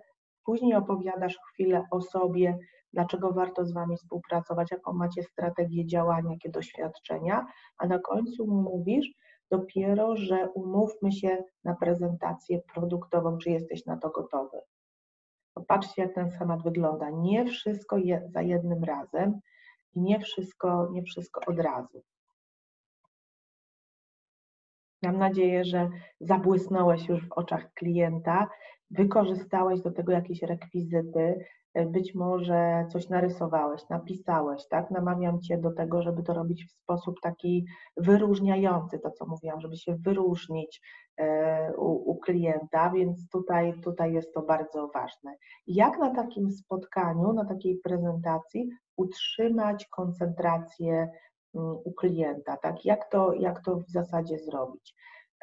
Później 0.44 0.74
opowiadasz 0.74 1.38
chwilę 1.52 1.84
o 1.90 2.00
sobie, 2.00 2.58
dlaczego 2.92 3.32
warto 3.32 3.64
z 3.64 3.72
Wami 3.72 3.96
współpracować, 3.96 4.70
jaką 4.70 4.92
macie 4.92 5.22
strategię 5.22 5.86
działania, 5.86 6.30
jakie 6.30 6.50
doświadczenia, 6.50 7.46
a 7.78 7.86
na 7.86 7.98
końcu 7.98 8.46
mówisz 8.46 9.10
dopiero, 9.50 10.16
że 10.16 10.48
umówmy 10.54 11.12
się 11.12 11.44
na 11.64 11.74
prezentację 11.74 12.60
produktową, 12.74 13.38
czy 13.38 13.50
jesteś 13.50 13.86
na 13.86 13.96
to 13.96 14.10
gotowy. 14.10 14.58
Popatrzcie, 15.54 16.02
jak 16.02 16.14
ten 16.14 16.30
schemat 16.30 16.62
wygląda. 16.62 17.10
Nie 17.10 17.44
wszystko 17.44 17.96
jest 17.96 18.32
za 18.32 18.42
jednym 18.42 18.84
razem 18.84 19.40
i 19.94 20.00
nie 20.00 20.20
wszystko, 20.20 20.88
nie 20.92 21.02
wszystko 21.02 21.40
od 21.46 21.58
razu. 21.58 22.02
Mam 25.02 25.18
nadzieję, 25.18 25.64
że 25.64 25.90
zabłysnąłeś 26.20 27.08
już 27.08 27.28
w 27.28 27.32
oczach 27.32 27.72
klienta, 27.74 28.48
wykorzystałeś 28.90 29.80
do 29.80 29.90
tego 29.90 30.12
jakieś 30.12 30.42
rekwizyty, 30.42 31.44
być 31.74 32.14
może 32.14 32.86
coś 32.92 33.08
narysowałeś, 33.08 33.88
napisałeś, 33.88 34.68
tak? 34.68 34.90
Namawiam 34.90 35.40
Cię 35.40 35.58
do 35.58 35.72
tego, 35.72 36.02
żeby 36.02 36.22
to 36.22 36.34
robić 36.34 36.64
w 36.64 36.72
sposób 36.72 37.20
taki 37.22 37.66
wyróżniający, 37.96 38.98
to 38.98 39.10
co 39.10 39.26
mówiłam, 39.26 39.60
żeby 39.60 39.76
się 39.76 39.96
wyróżnić 39.96 40.80
e, 41.16 41.72
u, 41.76 42.10
u 42.10 42.18
klienta, 42.18 42.90
więc 42.90 43.28
tutaj, 43.28 43.80
tutaj 43.80 44.12
jest 44.12 44.34
to 44.34 44.42
bardzo 44.42 44.88
ważne. 44.94 45.36
Jak 45.66 45.98
na 45.98 46.14
takim 46.14 46.50
spotkaniu, 46.50 47.32
na 47.32 47.44
takiej 47.44 47.78
prezentacji 47.78 48.68
utrzymać 48.96 49.86
koncentrację 49.86 51.10
mm, 51.54 51.76
u 51.84 51.92
klienta, 51.92 52.56
tak? 52.56 52.84
Jak 52.84 53.10
to, 53.10 53.32
jak 53.32 53.64
to 53.64 53.76
w 53.76 53.90
zasadzie 53.90 54.38
zrobić? 54.38 54.94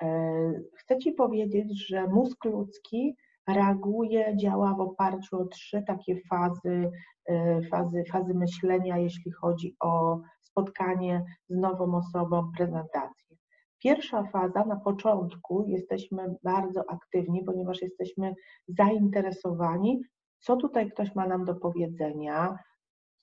E, 0.01 0.61
chcę 0.77 0.97
Ci 0.97 1.11
powiedzieć, 1.11 1.87
że 1.87 2.07
mózg 2.07 2.45
ludzki 2.45 3.15
reaguje, 3.47 4.37
działa 4.37 4.73
w 4.73 4.79
oparciu 4.79 5.41
o 5.41 5.45
trzy 5.45 5.83
takie 5.87 6.21
fazy, 6.29 6.91
e, 7.25 7.61
fazy, 7.61 8.03
fazy 8.11 8.33
myślenia, 8.33 8.97
jeśli 8.97 9.31
chodzi 9.31 9.75
o 9.79 10.19
spotkanie 10.41 11.25
z 11.49 11.57
nową 11.57 11.95
osobą, 11.95 12.51
prezentację. 12.57 13.37
Pierwsza 13.79 14.23
faza, 14.23 14.65
na 14.65 14.75
początku 14.75 15.65
jesteśmy 15.67 16.35
bardzo 16.43 16.89
aktywni, 16.89 17.43
ponieważ 17.43 17.81
jesteśmy 17.81 18.35
zainteresowani, 18.67 20.01
co 20.39 20.55
tutaj 20.55 20.91
ktoś 20.91 21.15
ma 21.15 21.27
nam 21.27 21.45
do 21.45 21.55
powiedzenia, 21.55 22.57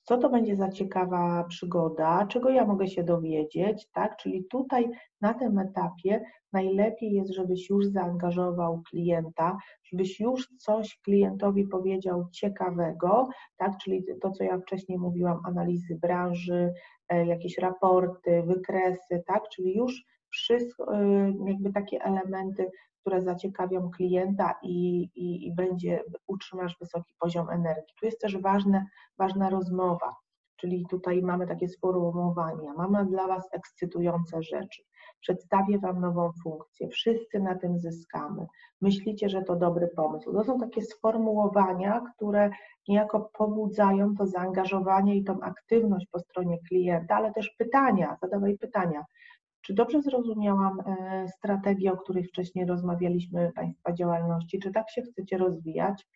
co 0.04 0.18
to 0.18 0.28
będzie 0.30 0.56
za 0.56 0.68
ciekawa 0.68 1.44
przygoda, 1.48 2.26
czego 2.26 2.50
ja 2.50 2.66
mogę 2.66 2.88
się 2.88 3.04
dowiedzieć, 3.04 3.88
tak? 3.92 4.16
Czyli 4.16 4.44
tutaj 4.44 4.90
na 5.20 5.34
tym 5.34 5.58
etapie 5.58 6.24
najlepiej 6.52 7.12
jest, 7.12 7.30
żebyś 7.30 7.70
już 7.70 7.86
zaangażował 7.86 8.82
klienta, 8.90 9.58
żebyś 9.84 10.20
już 10.20 10.48
coś 10.58 10.98
klientowi 11.04 11.68
powiedział 11.68 12.28
ciekawego, 12.32 13.28
tak? 13.56 13.72
Czyli 13.78 14.04
to, 14.22 14.30
co 14.30 14.44
ja 14.44 14.58
wcześniej 14.58 14.98
mówiłam, 14.98 15.40
analizy 15.46 15.98
branży, 16.02 16.72
e, 17.08 17.26
jakieś 17.26 17.58
raporty, 17.58 18.42
wykresy, 18.42 19.22
tak? 19.26 19.42
Czyli 19.48 19.76
już 19.76 20.04
wszystko, 20.34 20.94
e, 20.94 21.32
jakby 21.46 21.72
takie 21.72 22.04
elementy, 22.04 22.70
które 23.00 23.22
zaciekawią 23.22 23.90
klienta 23.90 24.54
i, 24.62 25.02
i, 25.14 25.46
i 25.46 25.54
będzie, 25.54 26.02
utrzymasz 26.26 26.76
wysoki 26.80 27.14
poziom 27.18 27.50
energii. 27.50 27.94
Tu 28.00 28.06
jest 28.06 28.20
też 28.20 28.38
ważne, 28.38 28.86
ważna 29.18 29.50
rozmowa, 29.50 30.14
czyli 30.56 30.86
tutaj 30.90 31.22
mamy 31.22 31.46
takie 31.46 31.68
sformułowania, 31.68 32.72
mamy 32.76 33.06
dla 33.06 33.26
Was 33.26 33.48
ekscytujące 33.52 34.42
rzeczy, 34.42 34.82
przedstawię 35.20 35.78
Wam 35.78 36.00
nową 36.00 36.30
funkcję, 36.42 36.88
wszyscy 36.88 37.40
na 37.40 37.54
tym 37.54 37.78
zyskamy, 37.78 38.46
myślicie, 38.80 39.28
że 39.28 39.42
to 39.42 39.56
dobry 39.56 39.88
pomysł. 39.96 40.32
To 40.32 40.44
są 40.44 40.60
takie 40.60 40.82
sformułowania, 40.82 42.02
które 42.14 42.50
niejako 42.88 43.30
pobudzają 43.38 44.14
to 44.14 44.26
zaangażowanie 44.26 45.16
i 45.16 45.24
tą 45.24 45.40
aktywność 45.40 46.06
po 46.12 46.18
stronie 46.18 46.58
klienta, 46.68 47.16
ale 47.16 47.32
też 47.32 47.50
pytania, 47.58 48.16
zadawaj 48.22 48.58
pytania. 48.58 49.04
Czy 49.64 49.74
dobrze 49.74 50.02
zrozumiałam 50.02 50.80
e, 50.80 51.28
strategię, 51.28 51.92
o 51.92 51.96
której 51.96 52.24
wcześniej 52.24 52.66
rozmawialiśmy, 52.66 53.52
Państwa 53.54 53.92
działalności? 53.92 54.58
Czy 54.58 54.72
tak 54.72 54.90
się 54.90 55.02
chcecie 55.02 55.38
rozwijać? 55.38 56.06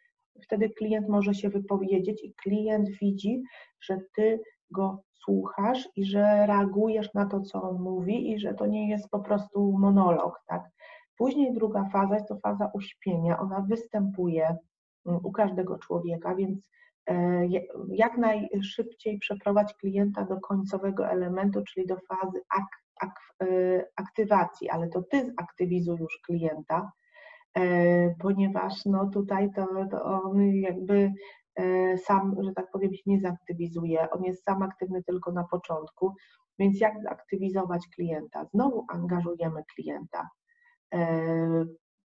Wtedy 0.42 0.70
klient 0.70 1.08
może 1.08 1.34
się 1.34 1.48
wypowiedzieć 1.48 2.24
i 2.24 2.34
klient 2.34 2.88
widzi, 3.02 3.42
że 3.80 3.98
Ty 4.14 4.40
go 4.70 5.02
słuchasz 5.14 5.88
i 5.96 6.04
że 6.04 6.46
reagujesz 6.46 7.14
na 7.14 7.26
to, 7.26 7.40
co 7.40 7.62
on 7.62 7.80
mówi 7.82 8.32
i 8.32 8.38
że 8.38 8.54
to 8.54 8.66
nie 8.66 8.90
jest 8.90 9.10
po 9.10 9.20
prostu 9.20 9.78
monolog, 9.78 10.42
tak? 10.46 10.70
Później 11.16 11.54
druga 11.54 11.84
faza 11.92 12.14
jest 12.14 12.28
to 12.28 12.36
faza 12.36 12.70
uśpienia. 12.74 13.38
Ona 13.38 13.60
występuje 13.60 14.56
mm, 15.06 15.20
u 15.24 15.32
każdego 15.32 15.78
człowieka, 15.78 16.34
więc 16.34 16.70
jak 17.88 18.18
najszybciej 18.18 19.18
przeprowadź 19.18 19.74
klienta 19.74 20.24
do 20.24 20.40
końcowego 20.40 21.08
elementu, 21.08 21.62
czyli 21.64 21.86
do 21.86 21.96
fazy 21.96 22.40
ak 22.50 22.64
Y, 23.42 23.84
aktywacji, 23.96 24.68
ale 24.70 24.88
to 24.88 25.02
ty 25.02 25.34
zaktywizuj 25.38 25.98
już 25.98 26.20
klienta, 26.26 26.92
e, 27.58 28.14
ponieważ 28.14 28.84
no 28.86 29.10
tutaj 29.10 29.50
to, 29.56 29.66
to 29.90 30.04
on 30.04 30.54
jakby 30.54 31.12
e, 31.54 31.98
sam, 31.98 32.36
że 32.40 32.52
tak 32.52 32.70
powiem, 32.70 32.94
się 32.94 33.02
nie 33.06 33.20
zaktywizuje, 33.20 34.10
on 34.10 34.24
jest 34.24 34.44
sam 34.44 34.62
aktywny 34.62 35.02
tylko 35.02 35.32
na 35.32 35.44
początku, 35.44 36.14
więc 36.58 36.80
jak 36.80 37.02
zaktywizować 37.02 37.88
klienta? 37.94 38.44
Znowu 38.44 38.84
angażujemy 38.88 39.62
klienta, 39.74 40.28
e, 40.94 41.64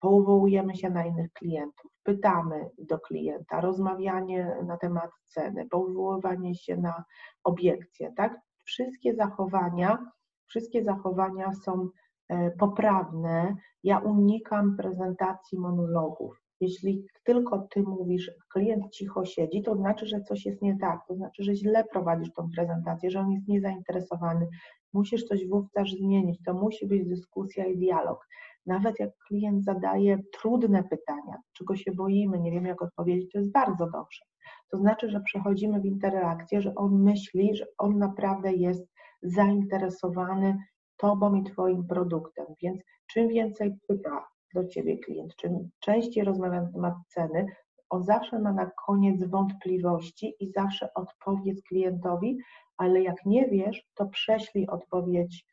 powołujemy 0.05 0.75
się 0.75 0.89
na 0.89 1.05
innych 1.05 1.33
klientów, 1.33 1.91
pytamy 2.03 2.69
do 2.77 2.99
klienta, 2.99 3.61
rozmawianie 3.61 4.57
na 4.65 4.77
temat 4.77 5.11
ceny, 5.25 5.67
powoływanie 5.69 6.55
się 6.55 6.77
na 6.77 7.03
obiekcje, 7.43 8.13
tak? 8.17 8.39
Wszystkie 8.65 9.15
zachowania 9.15 10.11
Wszystkie 10.47 10.83
zachowania 10.83 11.53
są 11.53 11.89
e, 12.29 12.51
poprawne. 12.51 13.55
Ja 13.83 13.99
unikam 13.99 14.77
prezentacji 14.77 15.59
monologów. 15.59 16.41
Jeśli 16.59 17.05
tylko 17.23 17.67
ty 17.71 17.83
mówisz, 17.83 18.31
klient 18.53 18.91
cicho 18.91 19.25
siedzi, 19.25 19.61
to 19.61 19.75
znaczy, 19.75 20.05
że 20.07 20.21
coś 20.21 20.45
jest 20.45 20.61
nie 20.61 20.77
tak, 20.77 21.07
to 21.07 21.15
znaczy, 21.15 21.43
że 21.43 21.55
źle 21.55 21.83
prowadzisz 21.83 22.33
tą 22.33 22.49
prezentację, 22.55 23.11
że 23.11 23.19
on 23.19 23.31
jest 23.31 23.47
niezainteresowany. 23.47 24.47
Musisz 24.93 25.23
coś 25.23 25.47
wówczas 25.47 25.89
zmienić. 25.89 26.39
To 26.45 26.53
musi 26.53 26.87
być 26.87 27.07
dyskusja 27.07 27.65
i 27.65 27.77
dialog. 27.77 28.27
Nawet 28.65 28.99
jak 28.99 29.09
klient 29.27 29.63
zadaje 29.63 30.19
trudne 30.33 30.83
pytania, 30.83 31.37
czego 31.53 31.75
się 31.75 31.91
boimy, 31.91 32.39
nie 32.39 32.51
wiemy 32.51 32.67
jak 32.67 32.81
odpowiedzieć, 32.81 33.31
to 33.31 33.37
jest 33.37 33.51
bardzo 33.51 33.89
dobrze. 33.89 34.25
To 34.71 34.77
znaczy, 34.77 35.09
że 35.09 35.19
przechodzimy 35.19 35.81
w 35.81 35.85
interakcję, 35.85 36.61
że 36.61 36.75
on 36.75 37.03
myśli, 37.03 37.55
że 37.55 37.65
on 37.77 37.97
naprawdę 37.97 38.53
jest 38.53 38.87
zainteresowany 39.23 40.57
Tobą 40.97 41.35
i 41.35 41.43
Twoim 41.43 41.87
produktem. 41.87 42.45
Więc 42.61 42.81
czym 43.07 43.27
więcej 43.27 43.75
pyta 43.87 44.27
do 44.53 44.67
Ciebie 44.67 44.97
klient, 44.97 45.35
czym 45.35 45.69
częściej 45.79 46.23
rozmawia 46.23 46.61
na 46.61 46.71
temat 46.71 46.93
ceny, 47.07 47.45
on 47.89 48.03
zawsze 48.03 48.39
ma 48.39 48.53
na 48.53 48.71
koniec 48.85 49.23
wątpliwości 49.23 50.35
i 50.39 50.51
zawsze 50.51 50.93
odpowiedz 50.93 51.61
klientowi, 51.63 52.37
ale 52.77 53.01
jak 53.01 53.25
nie 53.25 53.47
wiesz, 53.47 53.83
to 53.95 54.05
prześlij 54.05 54.67
odpowiedź, 54.67 55.45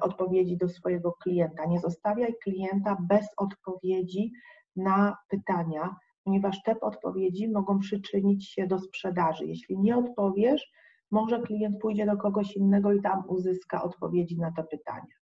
odpowiedzi 0.00 0.56
do 0.56 0.68
swojego 0.68 1.12
klienta. 1.12 1.64
Nie 1.64 1.80
zostawiaj 1.80 2.34
klienta 2.42 2.96
bez 3.08 3.26
odpowiedzi 3.36 4.32
na 4.76 5.16
pytania, 5.28 5.96
ponieważ 6.24 6.62
te 6.62 6.80
odpowiedzi 6.80 7.48
mogą 7.48 7.78
przyczynić 7.78 8.48
się 8.48 8.66
do 8.66 8.78
sprzedaży. 8.78 9.46
Jeśli 9.46 9.78
nie 9.78 9.96
odpowiesz, 9.96 10.72
może 11.10 11.40
klient 11.40 11.80
pójdzie 11.80 12.06
do 12.06 12.16
kogoś 12.16 12.56
innego 12.56 12.92
i 12.92 13.02
tam 13.02 13.22
uzyska 13.28 13.82
odpowiedzi 13.82 14.38
na 14.38 14.52
te 14.52 14.64
pytania. 14.64 15.14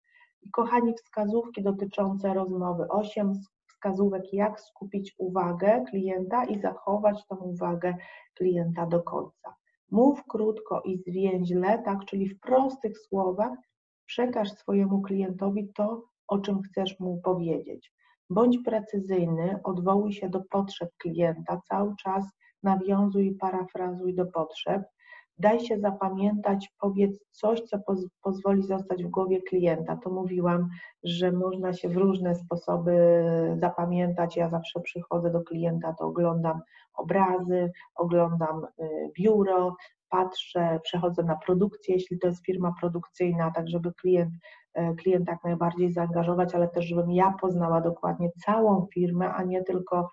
I 0.42 0.50
kochani, 0.50 0.94
wskazówki 0.94 1.62
dotyczące 1.62 2.34
rozmowy. 2.34 2.88
Osiem 2.88 3.32
wskazówek, 3.68 4.32
jak 4.32 4.60
skupić 4.60 5.14
uwagę 5.18 5.84
klienta 5.90 6.44
i 6.44 6.60
zachować 6.60 7.26
tą 7.26 7.36
uwagę 7.36 7.94
klienta 8.34 8.86
do 8.86 9.02
końca. 9.02 9.54
Mów 9.90 10.24
krótko 10.28 10.82
i 10.84 10.98
zwięźle, 10.98 11.82
tak, 11.84 12.04
czyli 12.04 12.28
w 12.28 12.40
prostych 12.40 12.98
słowach 12.98 13.58
przekaż 14.06 14.52
swojemu 14.52 15.02
klientowi 15.02 15.72
to, 15.74 16.04
o 16.28 16.38
czym 16.38 16.62
chcesz 16.62 17.00
mu 17.00 17.20
powiedzieć. 17.24 17.92
Bądź 18.30 18.58
precyzyjny, 18.58 19.60
odwołuj 19.64 20.12
się 20.12 20.28
do 20.28 20.40
potrzeb 20.50 20.90
klienta, 20.98 21.60
cały 21.68 21.94
czas 21.96 22.24
nawiązuj 22.62 23.26
i 23.26 23.34
parafrazuj 23.34 24.14
do 24.14 24.26
potrzeb 24.26 24.82
daj 25.38 25.60
się 25.60 25.78
zapamiętać, 25.78 26.72
powiedz 26.78 27.24
coś, 27.30 27.60
co 27.60 27.78
poz 27.78 28.06
pozwoli 28.22 28.62
zostać 28.62 29.04
w 29.04 29.08
głowie 29.08 29.42
klienta. 29.42 29.96
To 29.96 30.10
mówiłam, 30.10 30.68
że 31.04 31.32
można 31.32 31.72
się 31.72 31.88
w 31.88 31.96
różne 31.96 32.34
sposoby 32.34 33.24
zapamiętać. 33.60 34.36
Ja 34.36 34.48
zawsze 34.48 34.80
przychodzę 34.80 35.30
do 35.30 35.40
klienta, 35.40 35.94
to 35.98 36.04
oglądam 36.04 36.60
obrazy, 36.94 37.72
oglądam 37.94 38.64
y, 38.64 39.10
biuro, 39.16 39.76
patrzę, 40.08 40.80
przechodzę 40.82 41.22
na 41.22 41.36
produkcję, 41.36 41.94
jeśli 41.94 42.18
to 42.18 42.26
jest 42.26 42.46
firma 42.46 42.74
produkcyjna, 42.80 43.50
tak 43.50 43.68
żeby 43.68 43.92
klient, 43.92 44.34
y, 44.78 44.94
klient 44.96 45.28
jak 45.28 45.44
najbardziej 45.44 45.92
zaangażować, 45.92 46.54
ale 46.54 46.68
też 46.68 46.84
żebym 46.84 47.10
ja 47.10 47.34
poznała 47.40 47.80
dokładnie 47.80 48.30
całą 48.44 48.86
firmę, 48.94 49.34
a 49.34 49.42
nie 49.42 49.62
tylko 49.62 50.10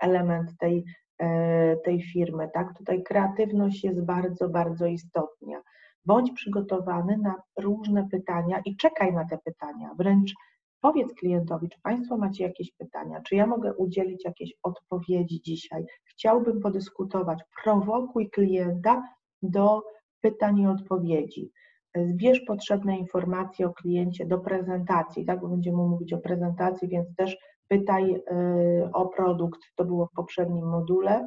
element 0.00 0.58
tej 0.58 0.84
E, 1.18 1.76
tej 1.76 2.02
firmy. 2.02 2.50
Tak? 2.54 2.78
Tutaj 2.78 3.02
kreatywność 3.02 3.84
jest 3.84 4.04
bardzo, 4.04 4.48
bardzo 4.48 4.86
istotna. 4.86 5.62
Bądź 6.04 6.32
przygotowany 6.32 7.18
na 7.18 7.42
różne 7.60 8.08
pytania 8.10 8.60
i 8.64 8.76
czekaj 8.76 9.12
na 9.12 9.24
te 9.24 9.38
pytania. 9.38 9.90
Wręcz 9.98 10.34
powiedz 10.80 11.14
klientowi, 11.14 11.68
czy 11.68 11.80
Państwo 11.82 12.16
macie 12.16 12.44
jakieś 12.44 12.72
pytania, 12.72 13.20
czy 13.20 13.36
ja 13.36 13.46
mogę 13.46 13.74
udzielić 13.74 14.24
jakiejś 14.24 14.52
odpowiedzi 14.62 15.40
dzisiaj. 15.42 15.84
Chciałbym 16.04 16.60
podyskutować. 16.60 17.42
Prowokuj 17.62 18.30
klienta 18.30 19.02
do 19.42 19.82
pytań 20.20 20.58
i 20.58 20.66
odpowiedzi. 20.66 21.52
Zbierz 21.96 22.40
potrzebne 22.40 22.98
informacje 22.98 23.66
o 23.66 23.74
kliencie 23.74 24.26
do 24.26 24.38
prezentacji, 24.38 25.24
tak, 25.24 25.40
bo 25.40 25.48
będziemy 25.48 25.76
mówić 25.76 26.12
o 26.12 26.18
prezentacji, 26.18 26.88
więc 26.88 27.14
też 27.16 27.36
pytaj 27.68 28.14
y, 28.14 28.22
o 28.92 29.06
produkt, 29.06 29.60
to 29.76 29.84
było 29.84 30.06
w 30.06 30.12
poprzednim 30.12 30.66
module, 30.66 31.26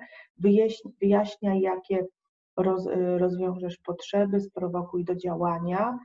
wyjaśniaj, 1.01 1.61
jakie 1.61 1.99
y, 1.99 2.07
rozwiążesz 3.17 3.77
potrzeby, 3.77 4.39
sprowokuj 4.39 5.05
do 5.05 5.15
działania 5.15 5.99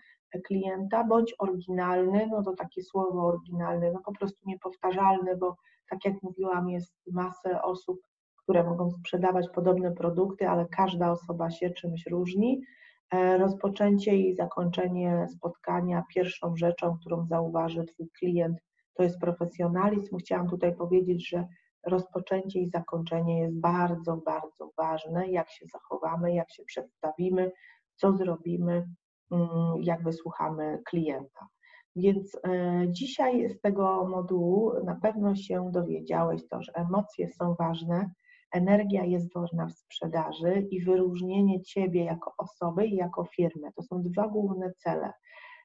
klienta, 0.45 1.05
bądź 1.05 1.35
oryginalny, 1.39 2.29
no 2.31 2.43
to 2.43 2.53
takie 2.53 2.83
słowo 2.83 3.27
oryginalny, 3.27 3.93
no 3.93 4.01
po 4.05 4.13
prostu 4.13 4.39
niepowtarzalny, 4.47 5.37
bo 5.37 5.57
tak 5.91 6.05
jak 6.05 6.23
mówiłam, 6.23 6.71
jest 6.71 6.95
masę 7.13 7.63
osób, 7.63 8.01
które 8.47 8.65
mogą 8.65 8.91
sprzedawać 8.91 9.49
podobne 9.49 9.93
produkty, 9.93 10.49
ale 10.49 10.67
każda 10.67 11.11
osoba 11.11 11.51
się 11.51 11.71
czymś 11.71 12.07
różni. 12.07 12.63
E, 13.11 13.39
rozpoczęcie 13.39 14.17
i 14.17 14.35
zakończenie 14.35 15.27
spotkania 15.29 16.05
pierwszą 16.15 16.57
rzeczą, 16.57 16.97
którą 17.01 17.27
zauważy 17.27 17.85
Twój 17.85 18.09
klient, 18.19 18.59
to 18.95 19.03
jest 19.03 19.21
profesjonalizm. 19.21 20.17
Chciałam 20.17 20.49
tutaj 20.49 20.77
powiedzieć, 20.77 21.29
że 21.29 21.47
rozpoczęcie 21.87 22.61
i 22.61 22.67
zakończenie 22.67 23.41
jest 23.41 23.61
bardzo, 23.61 24.17
bardzo 24.17 24.71
ważne, 24.77 25.29
jak 25.29 25.51
się 25.51 25.67
zachowamy, 25.67 26.35
jak 26.35 26.51
się 26.51 26.63
przedstawimy, 26.65 27.53
co 27.97 28.13
zrobimy, 28.13 28.89
mm, 29.31 29.49
jak 29.83 30.03
wysłuchamy 30.03 30.83
klienta. 30.89 31.49
Więc 31.97 32.35
e, 32.35 32.85
dzisiaj 32.91 33.51
z 33.51 33.61
tego 33.61 34.09
modułu 34.09 34.73
na 34.85 34.95
pewno 34.95 35.35
się 35.35 35.71
dowiedziałeś 35.73 36.49
to, 36.49 36.63
że 36.63 36.73
emocje 36.75 37.29
są 37.29 37.55
ważne, 37.55 38.11
energia 38.53 39.05
jest 39.05 39.35
ważna 39.35 39.67
w 39.67 39.73
sprzedaży 39.73 40.67
i 40.71 40.85
wyróżnienie 40.85 41.63
Ciebie 41.63 42.05
jako 42.05 42.35
osoby 42.39 42.87
i 42.87 42.97
jako 42.97 43.25
firmy. 43.25 43.73
To 43.77 43.83
są 43.83 44.03
dwa 44.03 44.29
główne 44.29 44.73
cele. 44.77 45.13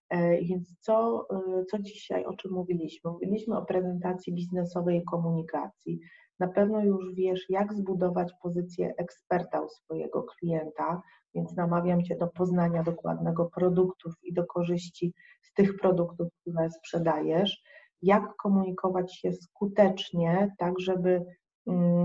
E, 0.10 0.42
więc 0.42 0.80
co, 0.80 1.28
e, 1.30 1.66
co 1.66 1.80
dzisiaj, 1.80 2.26
o 2.26 2.34
czym 2.34 2.52
mówiliśmy? 2.52 3.12
Mówiliśmy 3.12 3.58
o 3.58 3.66
prezentacji 3.66 4.34
biznesowej 4.34 4.98
i 4.98 5.06
komunikacji. 5.06 6.00
Na 6.40 6.48
pewno 6.48 6.84
już 6.84 7.14
wiesz, 7.16 7.46
jak 7.50 7.74
zbudować 7.74 8.34
pozycję 8.42 8.94
eksperta 8.98 9.62
u 9.62 9.70
swojego 9.70 10.24
klienta, 10.24 11.02
więc 11.36 11.56
namawiam 11.56 12.04
Cię 12.04 12.16
do 12.16 12.28
poznania 12.28 12.84
dokładnego 12.84 13.46
produktów 13.46 14.14
i 14.24 14.34
do 14.34 14.46
korzyści 14.46 15.14
z 15.42 15.54
tych 15.54 15.78
produktów, 15.78 16.28
które 16.42 16.70
sprzedajesz. 16.70 17.64
Jak 18.02 18.36
komunikować 18.36 19.16
się 19.16 19.34
skutecznie, 19.34 20.56
tak 20.58 20.80
żeby 20.80 21.26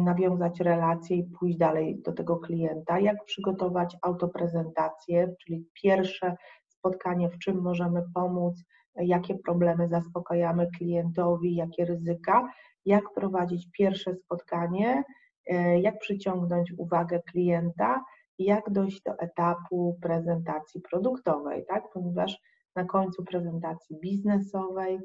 nawiązać 0.04 0.60
relacje 0.60 1.16
i 1.16 1.24
pójść 1.24 1.58
dalej 1.58 2.02
do 2.04 2.12
tego 2.12 2.36
klienta, 2.36 3.00
jak 3.00 3.24
przygotować 3.24 3.96
autoprezentację, 4.02 5.34
czyli 5.40 5.66
pierwsze 5.82 6.36
spotkanie, 6.68 7.30
w 7.30 7.38
czym 7.38 7.62
możemy 7.62 8.02
pomóc, 8.14 8.64
jakie 8.96 9.34
problemy 9.34 9.88
zaspokajamy 9.88 10.68
klientowi, 10.78 11.54
jakie 11.54 11.84
ryzyka, 11.84 12.48
jak 12.84 13.04
prowadzić 13.14 13.68
pierwsze 13.72 14.14
spotkanie, 14.14 15.04
e, 15.46 15.80
jak 15.80 15.98
przyciągnąć 15.98 16.72
uwagę 16.78 17.22
klienta 17.30 18.04
jak 18.38 18.70
dojść 18.70 19.02
do 19.02 19.18
etapu 19.18 19.98
prezentacji 20.02 20.80
produktowej, 20.80 21.64
tak? 21.68 21.84
ponieważ 21.92 22.38
na 22.76 22.84
końcu 22.84 23.24
prezentacji 23.24 23.96
biznesowej 24.00 24.98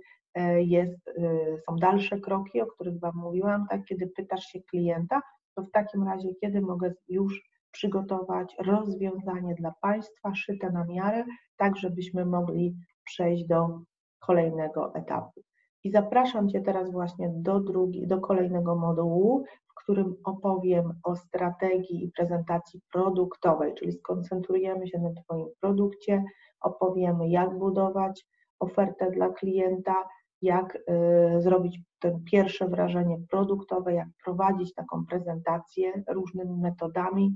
jest, 0.59 1.07
e, 1.07 1.57
są 1.57 1.75
dalsze 1.75 2.19
kroki, 2.19 2.61
o 2.61 2.65
których 2.65 2.99
Wam 2.99 3.15
mówiłam, 3.15 3.65
tak? 3.69 3.85
kiedy 3.85 4.07
pytasz 4.07 4.45
się 4.45 4.59
klienta, 4.61 5.21
to 5.55 5.61
w 5.61 5.71
takim 5.71 6.03
razie 6.03 6.35
kiedy 6.35 6.61
mogę 6.61 6.93
już 7.07 7.51
przygotować 7.71 8.55
rozwiązanie 8.59 9.55
dla 9.55 9.73
Państwa 9.81 10.35
szyte 10.35 10.71
na 10.71 10.85
miarę, 10.85 11.25
tak 11.57 11.77
żebyśmy 11.77 12.25
mogli 12.25 12.75
przejść 13.03 13.47
do 13.47 13.79
kolejnego 14.19 14.95
etapu. 14.95 15.41
I 15.83 15.91
zapraszam 15.91 16.49
Cię 16.49 16.61
teraz 16.61 16.91
właśnie 16.91 17.31
do, 17.35 17.59
drugi, 17.59 18.07
do 18.07 18.19
kolejnego 18.19 18.75
modułu, 18.75 19.45
w 19.67 19.83
którym 19.83 20.15
opowiem 20.23 20.93
o 21.03 21.15
strategii 21.15 22.05
i 22.05 22.11
prezentacji 22.11 22.81
produktowej, 22.91 23.73
czyli 23.73 23.91
skoncentrujemy 23.91 24.87
się 24.87 24.99
na 24.99 25.09
Twoim 25.23 25.47
produkcie, 25.61 26.23
opowiemy 26.61 27.29
jak 27.29 27.57
budować 27.57 28.25
ofertę 28.59 29.11
dla 29.11 29.29
klienta, 29.29 29.95
jak 30.41 30.75
y, 30.75 31.41
zrobić 31.41 31.79
to 31.99 32.19
pierwsze 32.31 32.67
wrażenie 32.67 33.17
produktowe, 33.29 33.93
jak 33.93 34.07
prowadzić 34.23 34.73
taką 34.73 35.05
prezentację 35.05 36.03
różnymi 36.07 36.57
metodami, 36.57 37.33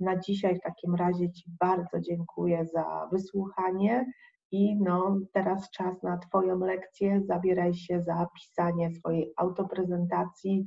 na 0.00 0.18
dzisiaj 0.18 0.56
w 0.56 0.60
takim 0.60 0.94
razie 0.94 1.32
Ci 1.32 1.50
bardzo 1.60 2.00
dziękuję 2.00 2.66
za 2.66 3.08
wysłuchanie 3.12 4.06
i 4.50 4.76
no, 4.76 5.18
teraz 5.32 5.70
czas 5.70 6.02
na 6.02 6.18
Twoją 6.18 6.58
lekcję. 6.58 7.22
Zabieraj 7.22 7.74
się 7.74 8.02
za 8.02 8.26
pisanie 8.34 8.94
swojej 8.94 9.32
autoprezentacji 9.36 10.64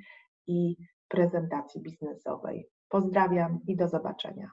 i 0.47 0.75
prezentacji 1.07 1.81
biznesowej. 1.81 2.67
Pozdrawiam 2.89 3.59
i 3.67 3.75
do 3.75 3.87
zobaczenia. 3.87 4.51